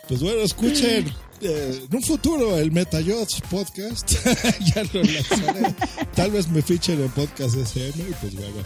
[0.09, 1.13] Pues bueno, escuchen
[1.43, 4.13] eh, en un futuro el MetaYots podcast.
[4.75, 5.75] ya lo lanzaré.
[6.15, 8.57] Tal vez me fichen en podcast SM y pues bueno.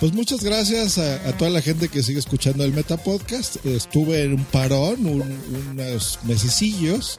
[0.00, 3.64] Pues muchas gracias a, a toda la gente que sigue escuchando el Meta Podcast.
[3.66, 5.38] Estuve en un parón, un-
[5.72, 7.18] unos mesecillos.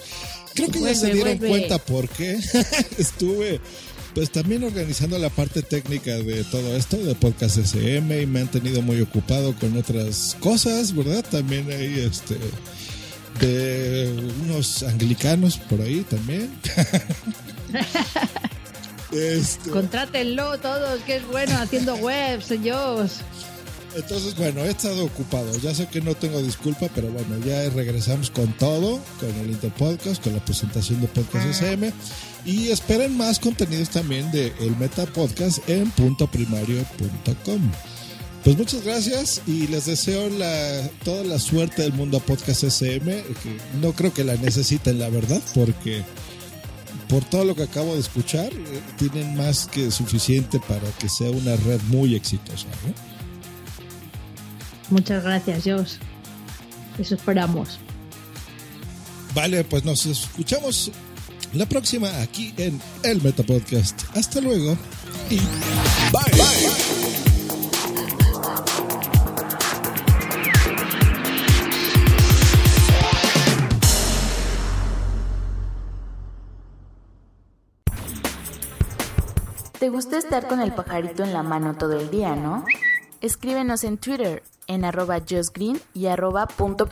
[0.56, 1.58] Creo que ya se Vuelve, dieron vuelve.
[1.58, 2.40] cuenta por qué.
[2.98, 3.60] Estuve
[4.16, 8.50] pues también organizando la parte técnica de todo esto de Podcast SM y me han
[8.50, 11.24] tenido muy ocupado con otras cosas, ¿verdad?
[11.30, 12.36] También hay este
[13.40, 16.52] de unos anglicanos por ahí también.
[19.12, 23.22] Este, Contrátenlo todos, que es bueno haciendo webs, ellos.
[23.96, 25.58] entonces, bueno, he estado ocupado.
[25.60, 30.24] Ya sé que no tengo disculpa, pero bueno, ya regresamos con todo, con el Interpodcast,
[30.24, 31.92] con la presentación de Podcast SM.
[32.46, 37.72] Y esperen más contenidos también de el Meta Podcast en puntoprimario.com.
[38.44, 43.06] Pues muchas gracias y les deseo la, toda la suerte del mundo a Podcast SM,
[43.06, 46.04] que no creo que la necesiten, la verdad, porque
[47.10, 51.32] por todo lo que acabo de escuchar, eh, tienen más que suficiente para que sea
[51.32, 52.68] una red muy exitosa.
[52.86, 52.94] ¿no?
[54.90, 55.94] Muchas gracias, Josh.
[56.98, 57.80] Eso esperamos.
[59.34, 60.92] Vale, pues nos escuchamos
[61.54, 64.04] la próxima aquí en el Meta Podcast.
[64.16, 64.78] Hasta luego
[65.30, 65.38] y
[66.12, 66.99] bye.
[79.80, 82.66] Te gusta estar con el pajarito en la mano todo el día, ¿no?
[83.22, 86.90] Escríbenos en Twitter en arroba justgreen y arroba punto.